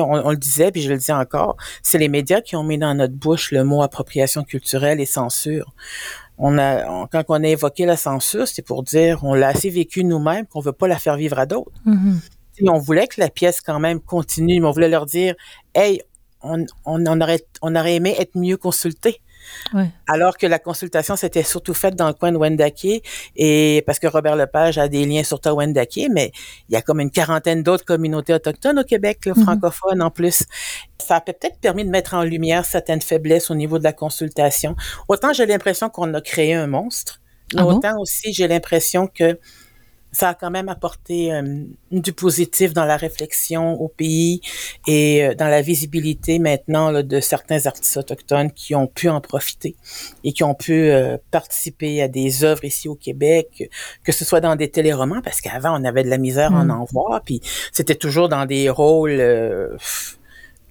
on, 0.00 0.12
on 0.12 0.30
le 0.30 0.36
disait, 0.36 0.70
puis 0.70 0.82
je 0.82 0.90
le 0.90 0.98
dis 0.98 1.12
encore, 1.12 1.56
c'est 1.82 1.98
les 1.98 2.08
médias 2.08 2.40
qui 2.40 2.54
ont 2.56 2.62
mis 2.62 2.78
dans 2.78 2.94
notre 2.94 3.14
bouche 3.14 3.50
le 3.52 3.64
mot 3.64 3.82
appropriation 3.82 4.44
culturelle 4.44 5.00
et 5.00 5.06
censure. 5.06 5.72
On 6.38 6.56
a, 6.58 6.86
on- 6.88 7.06
quand 7.06 7.24
on 7.28 7.42
a 7.42 7.48
évoqué 7.48 7.86
la 7.86 7.96
censure, 7.96 8.46
c'est 8.48 8.62
pour 8.62 8.82
dire, 8.82 9.24
on 9.24 9.34
l'a 9.34 9.48
assez 9.48 9.70
vécu 9.70 10.04
nous-mêmes 10.04 10.46
qu'on 10.46 10.60
veut 10.60 10.72
pas 10.72 10.88
la 10.88 10.98
faire 10.98 11.16
vivre 11.16 11.38
à 11.38 11.46
d'autres. 11.46 11.72
Puis 12.54 12.68
on 12.68 12.78
voulait 12.78 13.06
que 13.06 13.20
la 13.20 13.30
pièce 13.30 13.60
quand 13.60 13.78
même 13.80 14.00
continue, 14.00 14.60
mais 14.60 14.66
on 14.66 14.70
voulait 14.72 14.88
leur 14.88 15.06
dire, 15.06 15.34
hey, 15.74 16.02
on, 16.42 16.64
on, 16.84 17.04
on 17.06 17.20
aurait, 17.20 17.42
on 17.62 17.74
aurait 17.76 17.94
aimé 17.96 18.14
être 18.18 18.36
mieux 18.36 18.56
consultés. 18.56 19.20
Ouais. 19.74 19.88
Alors 20.06 20.36
que 20.36 20.46
la 20.46 20.58
consultation 20.58 21.16
s'était 21.16 21.42
surtout 21.42 21.74
faite 21.74 21.94
dans 21.96 22.08
le 22.08 22.14
coin 22.14 22.32
de 22.32 22.36
Wendake 22.36 23.02
et 23.36 23.82
parce 23.86 23.98
que 23.98 24.06
Robert 24.06 24.36
Lepage 24.36 24.78
a 24.78 24.88
des 24.88 25.04
liens 25.04 25.22
surtout 25.22 25.48
à 25.50 25.54
Wendake, 25.54 26.08
mais 26.10 26.32
il 26.68 26.72
y 26.74 26.76
a 26.76 26.82
comme 26.82 27.00
une 27.00 27.10
quarantaine 27.10 27.62
d'autres 27.62 27.84
communautés 27.84 28.34
autochtones 28.34 28.78
au 28.78 28.84
Québec, 28.84 29.26
là, 29.26 29.32
Mhm. 29.36 29.42
francophones 29.44 30.02
en 30.02 30.10
plus. 30.10 30.44
Ça 30.98 31.16
a 31.16 31.20
peut-être 31.20 31.58
permis 31.60 31.84
de 31.84 31.90
mettre 31.90 32.14
en 32.14 32.22
lumière 32.22 32.64
certaines 32.64 33.00
faiblesses 33.02 33.50
au 33.50 33.54
niveau 33.54 33.78
de 33.78 33.84
la 33.84 33.92
consultation. 33.92 34.76
Autant 35.08 35.32
j'ai 35.32 35.46
l'impression 35.46 35.88
qu'on 35.88 36.12
a 36.14 36.20
créé 36.20 36.54
un 36.54 36.66
monstre, 36.66 37.20
Ah 37.56 37.62
bon? 37.62 37.76
autant 37.76 37.98
aussi 38.00 38.32
j'ai 38.32 38.48
l'impression 38.48 39.06
que 39.06 39.38
ça 40.12 40.30
a 40.30 40.34
quand 40.34 40.50
même 40.50 40.68
apporté 40.68 41.32
euh, 41.32 41.42
du 41.92 42.12
positif 42.12 42.72
dans 42.72 42.84
la 42.84 42.96
réflexion 42.96 43.74
au 43.80 43.88
pays 43.88 44.40
et 44.88 45.24
euh, 45.24 45.34
dans 45.34 45.46
la 45.46 45.62
visibilité 45.62 46.38
maintenant 46.38 46.90
là, 46.90 47.02
de 47.02 47.20
certains 47.20 47.66
artistes 47.66 47.96
autochtones 47.96 48.50
qui 48.50 48.74
ont 48.74 48.86
pu 48.88 49.08
en 49.08 49.20
profiter 49.20 49.76
et 50.24 50.32
qui 50.32 50.42
ont 50.42 50.54
pu 50.54 50.72
euh, 50.90 51.16
participer 51.30 52.02
à 52.02 52.08
des 52.08 52.42
œuvres 52.44 52.64
ici 52.64 52.88
au 52.88 52.96
Québec, 52.96 53.70
que 54.02 54.12
ce 54.12 54.24
soit 54.24 54.40
dans 54.40 54.56
des 54.56 54.68
téléromans, 54.70 55.22
parce 55.22 55.40
qu'avant 55.40 55.80
on 55.80 55.84
avait 55.84 56.02
de 56.02 56.10
la 56.10 56.18
misère 56.18 56.54
à 56.54 56.64
Mm. 56.64 56.70
en 56.72 56.84
voir, 56.86 57.22
puis 57.24 57.40
c'était 57.72 57.94
toujours 57.94 58.28
dans 58.28 58.46
des 58.46 58.68
rôles 58.68 59.20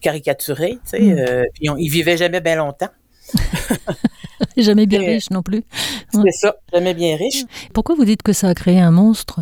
caricaturés, 0.02 0.80
tu 0.84 0.90
sais, 0.92 1.00
Mm. 1.00 1.18
euh, 1.20 1.44
puis 1.54 1.70
on, 1.70 1.78
ils 1.78 1.90
vivaient 1.90 2.18
jamais 2.18 2.42
bien 2.42 2.56
longtemps. 2.56 2.90
Jamais 4.64 4.86
bien 4.86 5.02
Et- 5.02 5.08
riche 5.16 5.30
non 5.30 5.42
plus. 5.44 5.64
C'est 6.12 6.32
ça, 6.32 6.56
jamais 6.74 6.94
bien 6.94 7.16
riche. 7.16 7.44
Pourquoi 7.74 7.96
vous 7.96 8.06
dites 8.06 8.22
que 8.24 8.34
ça 8.34 8.48
a 8.50 8.54
créé 8.54 8.80
un 8.80 8.92
monstre? 8.92 9.42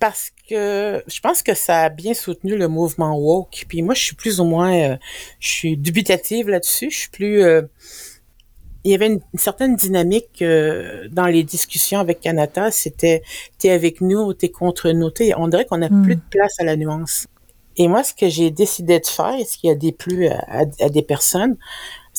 Parce 0.00 0.30
que 0.50 1.02
je 1.06 1.20
pense 1.20 1.42
que 1.42 1.54
ça 1.54 1.82
a 1.84 1.88
bien 1.88 2.12
soutenu 2.14 2.56
le 2.56 2.68
mouvement 2.68 3.16
woke. 3.18 3.64
Puis 3.68 3.80
moi, 3.82 3.94
je 3.94 4.02
suis 4.02 4.14
plus 4.16 4.38
ou 4.40 4.44
moins, 4.44 4.74
euh, 4.74 4.96
je 5.40 5.48
suis 5.48 5.76
dubitative 5.76 6.48
là-dessus. 6.48 6.90
Je 6.90 6.96
suis 6.98 7.10
plus. 7.10 7.42
euh, 7.42 7.62
il 8.86 8.90
y 8.90 8.94
avait 8.94 9.06
une, 9.06 9.20
une 9.32 9.38
certaine 9.38 9.76
dynamique 9.76 10.42
euh, 10.42 11.08
dans 11.10 11.24
les 11.26 11.42
discussions 11.42 12.00
avec 12.00 12.20
Canada. 12.20 12.70
C'était 12.70 13.22
t'es 13.58 13.70
avec 13.70 14.02
nous 14.02 14.18
ou 14.18 14.34
t'es 14.34 14.50
contre 14.50 14.90
nous. 14.90 15.10
T'sais, 15.10 15.32
on 15.38 15.48
dirait 15.48 15.64
qu'on 15.64 15.80
a 15.80 15.88
Hmm. 15.88 16.02
plus 16.02 16.16
de 16.16 16.22
place 16.30 16.52
à 16.60 16.64
la 16.64 16.76
nuance. 16.76 17.26
Et 17.78 17.88
moi, 17.88 18.04
ce 18.04 18.12
que 18.12 18.28
j'ai 18.28 18.50
décidé 18.50 19.00
de 19.00 19.06
faire, 19.06 19.34
et 19.38 19.44
ce 19.46 19.56
qui 19.56 19.70
a 19.70 19.74
déplu 19.74 20.28
à, 20.28 20.38
à- 20.48 20.84
à 20.84 20.88
des 20.90 21.02
personnes, 21.02 21.56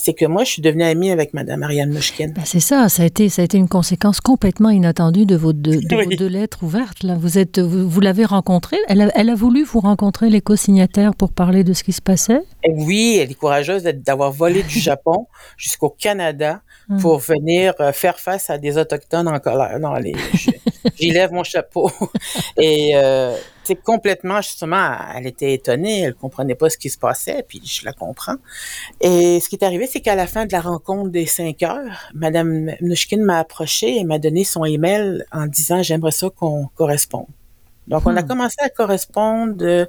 c'est 0.06 0.14
que 0.14 0.26
moi, 0.26 0.44
je 0.44 0.52
suis 0.52 0.62
devenue 0.62 0.84
amie 0.84 1.10
avec 1.10 1.34
Madame 1.34 1.64
Ariane 1.64 1.92
Mushkin. 1.92 2.28
Ben, 2.36 2.44
C'est 2.46 2.60
ça, 2.60 2.90
ça 2.90 3.02
a, 3.02 3.06
été, 3.08 3.28
ça 3.30 3.42
a 3.42 3.46
été 3.46 3.58
une 3.58 3.68
conséquence 3.68 4.22
complètement 4.22 4.70
inattendue 4.70 5.26
de 5.26 5.36
vos 5.36 5.52
deux, 5.52 5.82
de 5.82 5.96
Oui. 5.96 6.06
vos 6.06 6.16
deux 6.16 6.28
lettres 6.28 6.60
ouvertes. 6.62 7.02
Là. 7.02 7.16
Vous, 7.20 7.40
êtes, 7.40 7.58
vous, 7.58 7.90
vous 7.90 8.00
l'avez 8.02 8.24
rencontrée, 8.26 8.78
elle 8.88 9.02
a, 9.02 9.10
elle 9.16 9.30
a 9.32 9.36
voulu 9.36 9.64
vous 9.64 9.80
rencontrer 9.80 10.30
les 10.30 10.42
co-signataires 10.42 11.16
pour 11.16 11.32
parler 11.32 11.64
de 11.64 11.74
ce 11.74 11.84
qui 11.84 11.92
se 11.92 12.02
passait? 12.04 12.42
Et 12.64 12.72
oui, 12.72 13.18
elle 13.20 13.32
est 13.32 13.34
courageuse 13.34 13.82
d'avoir 13.84 14.32
volé 14.32 14.62
du 14.62 14.80
Japon 14.90 15.26
jusqu'au 15.58 15.90
Canada 15.90 16.62
Hmm. 16.88 17.00
pour 17.00 17.18
venir 17.18 17.74
euh, 17.80 17.92
faire 17.92 18.20
face 18.20 18.52
à 18.52 18.60
des 18.60 18.78
autochtones 18.78 19.28
en 19.28 19.40
colère. 19.40 19.80
Non, 19.80 19.96
les, 19.96 20.14
j'y 20.98 21.12
lève 21.12 21.32
mon 21.32 21.44
chapeau. 21.44 21.92
Et 22.58 22.96
euh, 22.96 23.36
c'est 23.64 23.76
complètement 23.76 24.42
justement, 24.42 24.96
elle 25.16 25.26
était 25.28 25.54
étonnée, 25.54 26.02
elle 26.02 26.14
comprenait 26.14 26.56
pas 26.56 26.70
ce 26.70 26.78
qui 26.78 26.90
se 26.90 26.98
passait, 26.98 27.44
puis 27.48 27.62
je 27.66 27.84
la 27.86 27.94
comprends. 27.94 28.36
Et 29.02 29.40
ce 29.40 29.50
qui 29.50 29.56
est 29.56 29.64
arrivé, 29.64 29.88
c'est 29.88 30.02
qu'à 30.02 30.16
la 30.16 30.28
fin 30.28 30.46
de 30.46 30.52
la 30.52 30.62
rencontre 30.62 31.10
des 31.10 31.26
cinq 31.26 31.64
heures, 31.64 32.10
Madame 32.14 32.72
Mnouchkine 32.82 33.24
m'a 33.24 33.40
approché 33.40 33.98
et 33.98 34.04
m'a 34.04 34.20
donné 34.20 34.44
son 34.44 34.66
email 34.66 35.24
en 35.32 35.46
disant 35.48 35.82
j'aimerais 35.84 36.12
ça 36.12 36.30
qu'on 36.30 36.68
corresponde. 36.76 37.28
Donc 37.88 38.04
on 38.06 38.16
a 38.16 38.22
Hmm. 38.22 38.28
commencé 38.28 38.56
à 38.62 38.70
correspondre. 38.70 39.88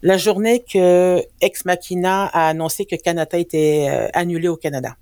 la 0.00 0.16
journée 0.16 0.62
que 0.72 1.20
Ex 1.40 1.64
Machina 1.64 2.26
a 2.26 2.48
annoncé 2.50 2.84
que 2.84 2.94
Canada 2.94 3.36
était 3.36 3.88
euh, 3.90 4.08
annulé 4.14 4.46
au 4.46 4.56
Canada. 4.56 4.94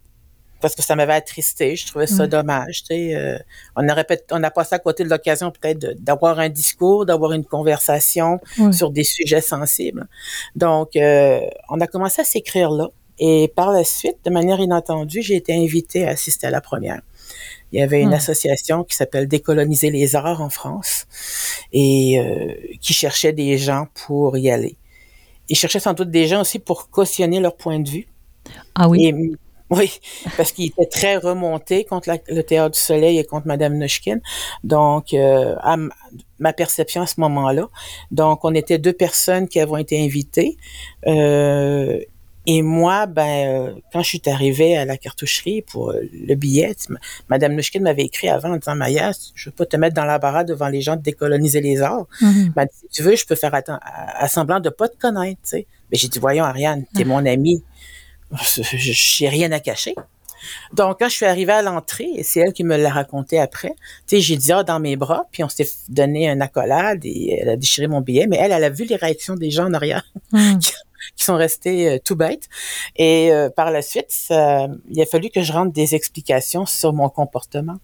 Parce 0.61 0.75
que 0.75 0.83
ça 0.83 0.97
m'avait 0.97 1.12
attristé, 1.14 1.77
je 1.77 1.87
trouvais 1.87 2.07
ça 2.07 2.23
Ouais. 2.23 2.29
dommage. 2.29 2.83
euh, 2.90 3.38
on 3.77 3.88
aurait 3.88 4.05
peut 4.05 4.19
on 4.31 4.42
a 4.42 4.51
passé 4.51 4.75
à 4.75 4.79
côté 4.79 5.05
de 5.05 5.11
l'occasion 5.11 5.51
peut-être 5.51 5.95
d'avoir 6.03 6.38
un 6.38 6.49
discours, 6.49 7.05
d'avoir 7.07 7.33
une 7.33 7.45
conversation 7.45 8.40
sur 8.73 8.90
des 8.90 9.05
sujets 9.05 9.42
sensibles. 9.42 10.07
Donc, 10.55 10.97
euh, 10.97 11.40
on 11.69 11.81
a 11.81 11.87
commencé 11.87 12.23
à 12.23 12.25
s'écrire 12.25 12.71
là. 12.71 12.88
Et 13.19 13.53
par 13.55 13.71
la 13.73 13.85
suite, 13.85 14.16
de 14.25 14.31
manière 14.31 14.61
inattendue, 14.61 15.23
j'ai 15.23 15.37
été 15.37 15.55
invitée 15.55 16.07
à 16.07 16.11
assister 16.11 16.47
à 16.47 16.51
la 16.51 16.61
première. 16.61 17.01
Il 17.73 17.79
y 17.79 17.83
avait 17.83 18.01
une 18.03 18.11
Hmm. 18.11 18.14
association 18.14 18.85
qui 18.85 18.95
s'appelle 18.97 19.27
Décoloniser 19.27 19.90
les 19.90 20.14
arts 20.16 20.40
en 20.40 20.49
France 20.51 21.07
et 21.73 22.19
euh, 22.21 22.55
qui 22.81 22.92
cherchait 22.95 23.33
des 23.33 23.59
gens 23.59 23.88
pour 23.95 24.37
y 24.38 24.51
aller. 24.51 24.77
Ils 25.49 25.57
cherchaient 25.57 25.81
sans 25.81 25.92
doute 25.95 26.11
des 26.11 26.27
gens 26.27 26.40
aussi 26.42 26.59
pour 26.59 26.90
cautionner 26.90 27.40
leur 27.40 27.57
point 27.57 27.79
de 27.81 27.88
vue. 27.88 28.07
Ah 28.75 28.88
oui? 28.88 29.07
Et, 29.07 29.14
oui, 29.71 29.99
parce 30.37 30.53
qu'il 30.53 30.67
était 30.67 30.87
très 30.87 31.17
remonté 31.17 31.85
contre 31.85 32.09
la- 32.09 32.19
le 32.29 32.43
Théâtre 32.43 32.75
du 32.75 32.81
Soleil 32.81 33.19
et 33.19 33.25
contre 33.25 33.47
Madame 33.47 33.75
Nushkin. 33.77 34.19
Donc, 34.65 35.13
euh, 35.13 35.55
à 35.61 35.77
ma 36.39 36.53
perception 36.53 37.03
à 37.03 37.07
ce 37.07 37.21
moment-là. 37.21 37.69
Donc, 38.11 38.45
on 38.45 38.55
était 38.55 38.79
deux 38.79 38.93
personnes 38.93 39.49
qui 39.49 39.59
avons 39.61 39.77
été 39.77 40.03
invitées. 40.05 40.57
Euh, 41.07 41.99
et 42.49 42.63
moi, 42.63 43.07
ben, 43.07 43.75
quand 43.93 44.03
je 44.03 44.09
suis 44.09 44.23
arrivée 44.27 44.77
à 44.77 44.85
la 44.85 44.97
cartoucherie 44.97 45.63
pour 45.63 45.93
le 45.93 46.35
billet, 46.37 46.77
Madame 47.29 47.55
Nushkin 47.57 47.81
m'avait 47.81 48.05
écrit 48.05 48.29
avant 48.29 48.53
en 48.53 48.57
disant, 48.57 48.77
Maya, 48.77 49.11
je 49.35 49.49
veux 49.51 49.55
pas 49.55 49.67
te 49.67 49.77
mettre 49.77 49.97
dans 49.97 50.05
l'embarras 50.05 50.45
devant 50.45 50.69
les 50.69 50.81
gens 50.81 50.95
de 50.95 51.03
décoloniser 51.03 51.61
les 51.61 51.83
arts. 51.83 52.07
Mhm. 52.21 52.53
Dit, 52.57 52.63
si 52.73 52.87
tu 52.93 53.03
veux, 53.03 53.17
je 53.17 53.27
peux 53.27 53.35
faire 53.35 53.53
à, 53.53 53.63
à 54.23 54.29
semblant 54.29 54.61
de 54.61 54.69
pas 54.69 54.89
te 54.89 54.97
connaître, 54.97 55.41
tu 55.43 55.49
sais. 55.49 55.67
Mais 55.91 55.99
j'ai 55.99 56.07
dit, 56.09 56.21
voyons, 56.21 56.45
Ariane, 56.45 56.85
t'es 56.95 57.05
mon 57.05 57.25
amie. 57.27 57.65
J'ai 58.62 59.29
rien 59.29 59.53
à 59.53 59.61
cacher. 59.61 59.95
Donc, 60.73 60.99
quand 61.01 61.09
je 61.09 61.15
suis 61.15 61.27
arrivée 61.27 61.53
à 61.53 61.62
l'entrée, 61.62 62.09
et 62.15 62.23
c'est 62.23 62.41
elle 62.41 62.53
qui 62.53 62.65
me 62.65 62.77
l'a 62.77 62.91
raconté 62.91 63.39
après, 63.39 63.75
tu 64.07 64.17
sais, 64.17 64.21
j'ai 64.21 64.37
dit, 64.37 64.53
ah, 64.53 64.62
dans 64.62 64.81
mes 64.81 64.97
bras, 64.97 65.25
puis 65.33 65.43
on 65.43 65.49
s'est 65.49 65.69
donné 65.89 66.29
un 66.29 66.41
accolade 66.41 67.05
et 67.05 67.39
elle 67.41 67.49
a 67.49 67.57
déchiré 67.57 67.89
mon 67.89 68.01
billet, 68.01 68.27
mais 68.27 68.37
elle, 68.37 68.53
elle 68.53 68.65
a 68.65 68.71
vu 68.71 68.85
les 68.85 68.97
réactions 68.97 69.35
des 69.35 69.51
gens 69.51 69.67
en 69.67 69.75
arrière. 69.75 70.05
Mhm. 70.33 70.59
qui 71.17 71.25
sont 71.25 71.37
restés 71.37 71.89
euh, 71.89 71.99
tout 72.05 72.17
bêtes. 72.17 72.49
Et 72.97 73.33
euh, 73.33 73.49
par 73.49 73.71
la 73.71 73.81
suite, 73.81 74.07
ça, 74.09 74.67
il 74.91 75.01
a 75.01 75.07
fallu 75.07 75.31
que 75.31 75.41
je 75.41 75.53
rende 75.53 75.73
des 75.73 75.95
explications 75.95 76.67
sur 76.67 76.93
mon 76.93 77.09
comportement. 77.09 77.77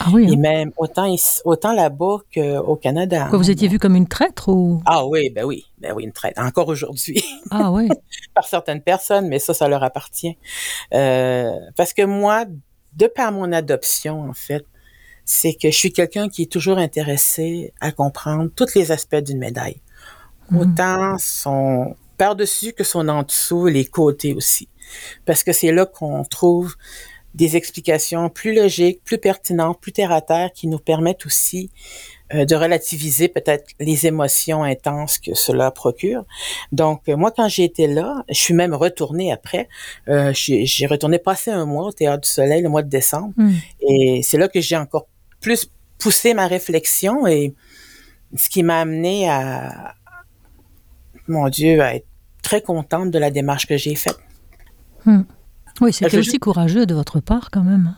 Ah 0.00 0.08
oui. 0.12 0.26
Et 0.28 0.34
hein. 0.34 0.38
même 0.38 0.72
autant, 0.76 1.72
là-bas 1.72 2.18
qu'au 2.34 2.76
Canada. 2.76 3.26
Quoi, 3.28 3.38
vous 3.38 3.50
étiez 3.50 3.68
vu 3.68 3.78
comme 3.78 3.96
une 3.96 4.08
traître 4.08 4.48
ou? 4.48 4.82
Ah 4.86 5.06
oui, 5.06 5.30
ben 5.30 5.44
oui, 5.44 5.64
ben 5.78 5.92
oui, 5.94 6.04
une 6.04 6.12
traite. 6.12 6.38
Encore 6.38 6.68
aujourd'hui, 6.68 7.22
Ah 7.50 7.70
oui. 7.70 7.88
par 8.34 8.44
certaines 8.44 8.82
personnes, 8.82 9.28
mais 9.28 9.38
ça, 9.38 9.54
ça 9.54 9.68
leur 9.68 9.82
appartient. 9.82 10.36
Euh, 10.94 11.50
parce 11.76 11.92
que 11.92 12.02
moi, 12.02 12.44
de 12.94 13.06
par 13.06 13.32
mon 13.32 13.52
adoption, 13.52 14.28
en 14.28 14.34
fait, 14.34 14.64
c'est 15.24 15.54
que 15.54 15.70
je 15.70 15.76
suis 15.76 15.92
quelqu'un 15.92 16.28
qui 16.28 16.42
est 16.42 16.52
toujours 16.52 16.78
intéressé 16.78 17.72
à 17.80 17.90
comprendre 17.90 18.50
tous 18.54 18.74
les 18.74 18.92
aspects 18.92 19.16
d'une 19.16 19.38
médaille. 19.38 19.80
Mhm. 20.50 20.60
Autant 20.60 21.16
son 21.18 21.96
par-dessus 22.16 22.72
que 22.72 22.84
son 22.84 23.08
en 23.08 23.22
dessous, 23.22 23.66
les 23.66 23.84
côtés 23.84 24.34
aussi. 24.34 24.68
Parce 25.24 25.42
que 25.44 25.52
c'est 25.52 25.72
là 25.72 25.84
qu'on 25.86 26.24
trouve 26.24 26.76
des 27.36 27.56
explications 27.56 28.28
plus 28.30 28.54
logiques, 28.54 29.02
plus 29.04 29.18
pertinentes, 29.18 29.78
plus 29.80 29.92
terre 29.92 30.10
à 30.10 30.22
terre, 30.22 30.50
qui 30.52 30.66
nous 30.66 30.78
permettent 30.78 31.26
aussi 31.26 31.70
euh, 32.34 32.44
de 32.44 32.56
relativiser 32.56 33.28
peut-être 33.28 33.66
les 33.78 34.06
émotions 34.06 34.64
intenses 34.64 35.18
que 35.18 35.34
cela 35.34 35.70
procure. 35.70 36.24
Donc, 36.72 37.02
euh, 37.08 37.16
moi, 37.16 37.30
quand 37.30 37.46
j'ai 37.46 37.64
été 37.64 37.86
là, 37.86 38.24
je 38.28 38.34
suis 38.34 38.54
même 38.54 38.74
retournée 38.74 39.30
après. 39.32 39.68
Euh, 40.08 40.32
j'ai 40.34 40.86
retourné 40.86 41.18
passer 41.18 41.50
un 41.50 41.66
mois 41.66 41.88
au 41.88 41.92
Théâtre 41.92 42.22
du 42.22 42.28
Soleil, 42.28 42.62
le 42.62 42.70
mois 42.70 42.82
de 42.82 42.88
décembre. 42.88 43.34
Hmm. 43.36 43.52
Et 43.80 44.22
c'est 44.22 44.38
là 44.38 44.48
que 44.48 44.60
j'ai 44.60 44.76
encore 44.76 45.06
plus 45.40 45.70
poussé 45.98 46.34
ma 46.34 46.46
réflexion 46.46 47.26
et 47.26 47.54
ce 48.34 48.48
qui 48.48 48.62
m'a 48.62 48.80
amené 48.80 49.28
à, 49.28 49.94
mon 51.28 51.48
Dieu, 51.48 51.80
à 51.82 51.96
être 51.96 52.06
très 52.42 52.62
contente 52.62 53.10
de 53.10 53.18
la 53.18 53.30
démarche 53.30 53.66
que 53.66 53.76
j'ai 53.76 53.94
faite. 53.94 54.18
Oui, 55.80 55.92
c'était 55.92 56.18
aussi 56.18 56.38
courageux 56.38 56.86
de 56.86 56.94
votre 56.94 57.20
part 57.20 57.50
quand 57.50 57.62
même. 57.62 57.94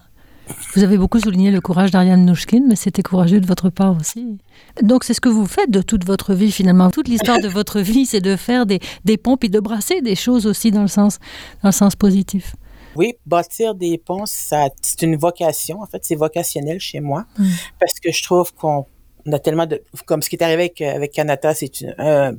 Vous 0.74 0.82
avez 0.82 0.96
beaucoup 0.96 1.20
souligné 1.20 1.50
le 1.50 1.60
courage 1.60 1.90
d'Ariane 1.90 2.24
Nouchkine, 2.24 2.64
mais 2.68 2.76
c'était 2.76 3.02
courageux 3.02 3.38
de 3.40 3.46
votre 3.46 3.68
part 3.68 3.94
aussi. 3.94 4.38
Donc 4.82 5.04
c'est 5.04 5.12
ce 5.12 5.20
que 5.20 5.28
vous 5.28 5.46
faites 5.46 5.70
de 5.70 5.82
toute 5.82 6.04
votre 6.06 6.32
vie 6.32 6.50
finalement. 6.50 6.90
Toute 6.90 7.08
l'histoire 7.08 7.38
de 7.38 7.48
votre 7.48 7.80
vie, 7.80 8.06
c'est 8.06 8.22
de 8.22 8.34
faire 8.34 8.64
des, 8.64 8.80
des 9.04 9.18
ponts 9.18 9.36
et 9.42 9.48
de 9.50 9.60
brasser 9.60 10.00
des 10.00 10.14
choses 10.16 10.46
aussi 10.46 10.70
dans 10.70 10.80
le 10.82 10.88
sens, 10.88 11.18
dans 11.62 11.68
le 11.68 11.72
sens 11.74 11.96
positif. 11.96 12.56
Oui, 12.96 13.12
bâtir 13.26 13.74
des 13.74 13.98
ponts, 13.98 14.24
c'est 14.26 15.02
une 15.02 15.16
vocation. 15.16 15.82
En 15.82 15.86
fait, 15.86 16.00
c'est 16.02 16.16
vocationnel 16.16 16.80
chez 16.80 17.00
moi 17.00 17.26
Mm. 17.38 17.44
parce 17.78 18.00
que 18.00 18.10
je 18.10 18.22
trouve 18.22 18.52
qu'on 18.54 18.86
on 19.26 19.32
a 19.32 19.38
tellement 19.38 19.66
de, 19.66 19.82
comme 20.06 20.22
ce 20.22 20.30
qui 20.30 20.36
est 20.36 20.42
arrivé 20.42 20.62
avec, 20.62 20.80
avec 20.80 21.12
Kanata, 21.12 21.52
c'est 21.54 21.70
un 21.98 22.32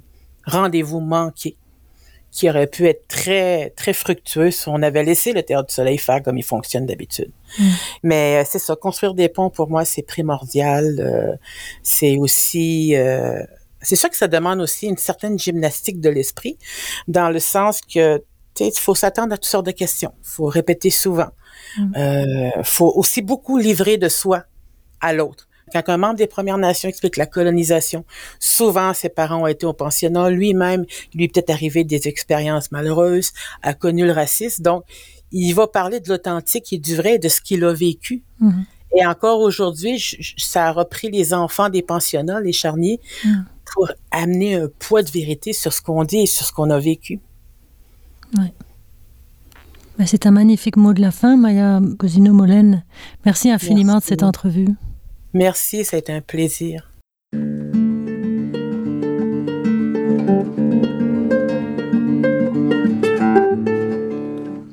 rendez-vous 0.46 1.00
manqué 1.00 1.56
qui 2.32 2.50
aurait 2.50 2.68
pu 2.68 2.88
être 2.88 3.08
très, 3.08 3.72
très 3.72 3.94
fructueux 3.94 4.52
si 4.52 4.70
on 4.70 4.82
avait 4.82 5.04
laissé 5.04 5.34
le 5.34 5.44
Théâtre 5.44 5.68
du 5.68 5.74
Soleil 5.74 5.98
faire 5.98 6.22
comme 6.22 6.38
il 6.38 6.44
fonctionne 6.44 6.86
d'habitude. 6.86 7.32
Mm. 7.58 7.70
Mais 8.04 8.38
euh, 8.38 8.48
c'est 8.50 8.60
ça, 8.60 8.76
construire 8.76 9.14
des 9.14 9.30
ponts, 9.30 9.50
pour 9.50 9.70
moi, 9.70 9.86
c'est 9.86 10.04
primordial. 10.04 11.00
Euh, 11.00 11.36
c'est 11.84 12.18
aussi... 12.18 12.96
euh, 12.96 13.44
c'est 13.82 13.96
sûr 13.96 14.10
que 14.10 14.18
ça 14.18 14.28
demande 14.28 14.60
aussi 14.62 14.88
une 14.88 14.98
certaine 14.98 15.40
gymnastique 15.40 16.02
de 16.02 16.10
l'esprit, 16.10 16.58
dans 17.08 17.30
le 17.30 17.40
sens 17.40 17.82
que 17.82 18.18
tu 18.56 18.66
sais, 18.66 18.72
il 18.76 18.80
faut 18.80 18.96
s'attendre 18.96 19.34
à 19.34 19.38
toutes 19.38 19.46
sortes 19.46 19.66
de 19.66 19.72
questions. 19.72 20.14
Il 20.22 20.28
faut 20.28 20.46
répéter 20.46 20.90
souvent. 20.90 21.30
Mm. 21.78 21.96
Euh, 21.98 22.64
faut 22.64 22.92
aussi 22.96 23.22
beaucoup 23.22 23.58
livrer 23.58 23.98
de 23.98 24.10
soi 24.10 24.44
à 25.02 25.14
l'autre. 25.14 25.49
Quand 25.72 25.88
un 25.90 25.98
membre 25.98 26.16
des 26.16 26.28
Premières 26.28 26.58
Nations 26.58 26.90
explique 26.90 27.18
la 27.18 27.26
colonisation, 27.26 28.06
souvent 28.40 28.94
ses 28.94 29.10
parents 29.10 29.44
ont 29.44 29.48
été 29.48 29.66
au 29.66 29.74
pensionnat, 29.74 30.30
lui-même, 30.30 30.86
lui 31.14 31.26
est 31.26 31.28
peut-être 31.34 31.50
arrivé 31.50 31.84
des 31.84 32.08
expériences 32.08 32.72
malheureuses, 32.72 33.32
a 33.62 33.74
connu 33.74 34.06
le 34.06 34.12
racisme, 34.12 34.64
donc 34.64 34.84
il 35.32 35.54
va 35.54 35.68
parler 35.68 36.00
de 36.00 36.10
l'authentique 36.10 36.74
et 36.74 36.78
du 36.78 36.96
vrai, 36.96 37.20
de 37.20 37.30
ce 37.30 37.42
qu'il 37.42 37.64
a 37.64 37.74
vécu. 37.74 38.24
Mhm. 38.40 38.66
Et 38.98 39.06
encore 39.06 39.40
aujourd'hui, 39.42 40.04
ça 40.38 40.68
a 40.68 40.72
repris 40.72 41.12
les 41.12 41.34
enfants 41.34 41.70
des 41.70 41.84
pensionnats, 41.84 42.42
les 42.42 42.52
charniers, 42.54 43.00
Mhm. 43.24 43.46
pour 43.72 43.92
amener 44.10 44.56
un 44.56 44.68
poids 44.80 45.04
de 45.04 45.12
vérité 45.12 45.54
sur 45.54 45.72
ce 45.74 45.82
qu'on 45.84 46.04
dit 46.04 46.22
et 46.22 46.26
sur 46.26 46.46
ce 46.46 46.52
qu'on 46.52 46.72
a 46.72 46.80
vécu. 46.80 47.20
Ben, 49.98 50.06
C'est 50.06 50.26
un 50.26 50.32
magnifique 50.32 50.78
mot 50.78 50.94
de 50.94 51.02
la 51.02 51.12
fin, 51.12 51.36
Maya 51.36 51.82
Cosino-Molène. 51.98 52.84
Merci 53.26 53.52
infiniment 53.52 53.94
Merci. 53.94 54.06
de 54.08 54.10
cette 54.10 54.24
entrevue. 54.24 54.70
Merci, 55.34 55.86
ça 55.86 55.96
a 55.96 56.00
été 56.00 56.12
un 56.12 56.22
plaisir. 56.22 56.92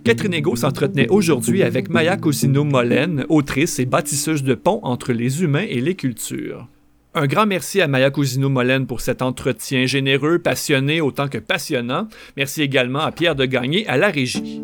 Catherine 0.05 0.35
Ego 0.35 0.55
s'entretenait 0.55 1.09
aujourd'hui 1.09 1.63
avec 1.63 1.91
Maya 1.91 2.17
Cosino-Molène, 2.17 3.27
autrice 3.29 3.81
et 3.81 3.87
bâtisseuse 3.87 4.45
de 4.45 4.55
ponts 4.55 4.81
entre 4.85 5.13
les 5.13 5.43
humains 5.43 5.67
et 5.69 5.81
les 5.81 5.97
cultures. 5.97 6.69
Un 7.19 7.27
grand 7.27 7.47
merci 7.47 7.81
à 7.81 7.89
Maya 7.89 8.11
Cosino-Molène 8.11 8.87
pour 8.87 9.01
cet 9.01 9.23
entretien 9.23 9.87
généreux, 9.87 10.39
passionné 10.39 11.01
autant 11.01 11.29
que 11.29 11.39
passionnant. 11.39 12.09
Merci 12.37 12.61
également 12.61 12.99
à 12.99 13.11
Pierre 13.11 13.35
de 13.35 13.47
Gagné 13.47 13.89
à 13.89 13.97
la 13.97 14.09
régie. 14.09 14.63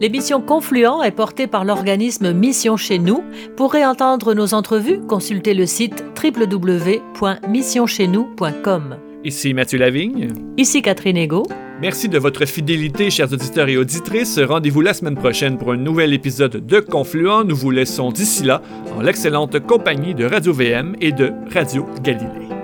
L'émission 0.00 0.40
Confluent 0.40 1.02
est 1.04 1.10
portée 1.10 1.48
par 1.48 1.64
l'organisme 1.64 2.32
Mission 2.32 2.76
Chez 2.76 3.00
Nous. 3.00 3.24
Pour 3.56 3.72
réentendre 3.72 4.34
nos 4.34 4.54
entrevues, 4.54 5.00
consultez 5.00 5.52
le 5.52 5.66
site 5.66 6.04
www.missioncheznous.com. 6.22 8.96
Ici 9.24 9.52
Mathieu 9.52 9.80
Lavigne. 9.80 10.28
Ici 10.56 10.82
Catherine 10.82 11.16
Ego. 11.16 11.42
Merci 11.80 12.10
de 12.10 12.18
votre 12.18 12.44
fidélité, 12.44 13.08
chers 13.08 13.32
auditeurs 13.32 13.68
et 13.70 13.78
auditrices. 13.78 14.38
Rendez-vous 14.38 14.82
la 14.82 14.92
semaine 14.92 15.14
prochaine 15.14 15.56
pour 15.56 15.72
un 15.72 15.78
nouvel 15.78 16.12
épisode 16.12 16.66
de 16.66 16.80
Confluent. 16.80 17.42
Nous 17.44 17.56
vous 17.56 17.70
laissons 17.70 18.12
d'ici 18.12 18.44
là 18.44 18.60
en 18.94 19.00
l'excellente 19.00 19.58
compagnie 19.60 20.14
de 20.14 20.26
Radio 20.26 20.52
VM 20.52 20.94
et 21.00 21.12
de 21.12 21.32
Radio 21.54 21.86
Galilée. 22.02 22.59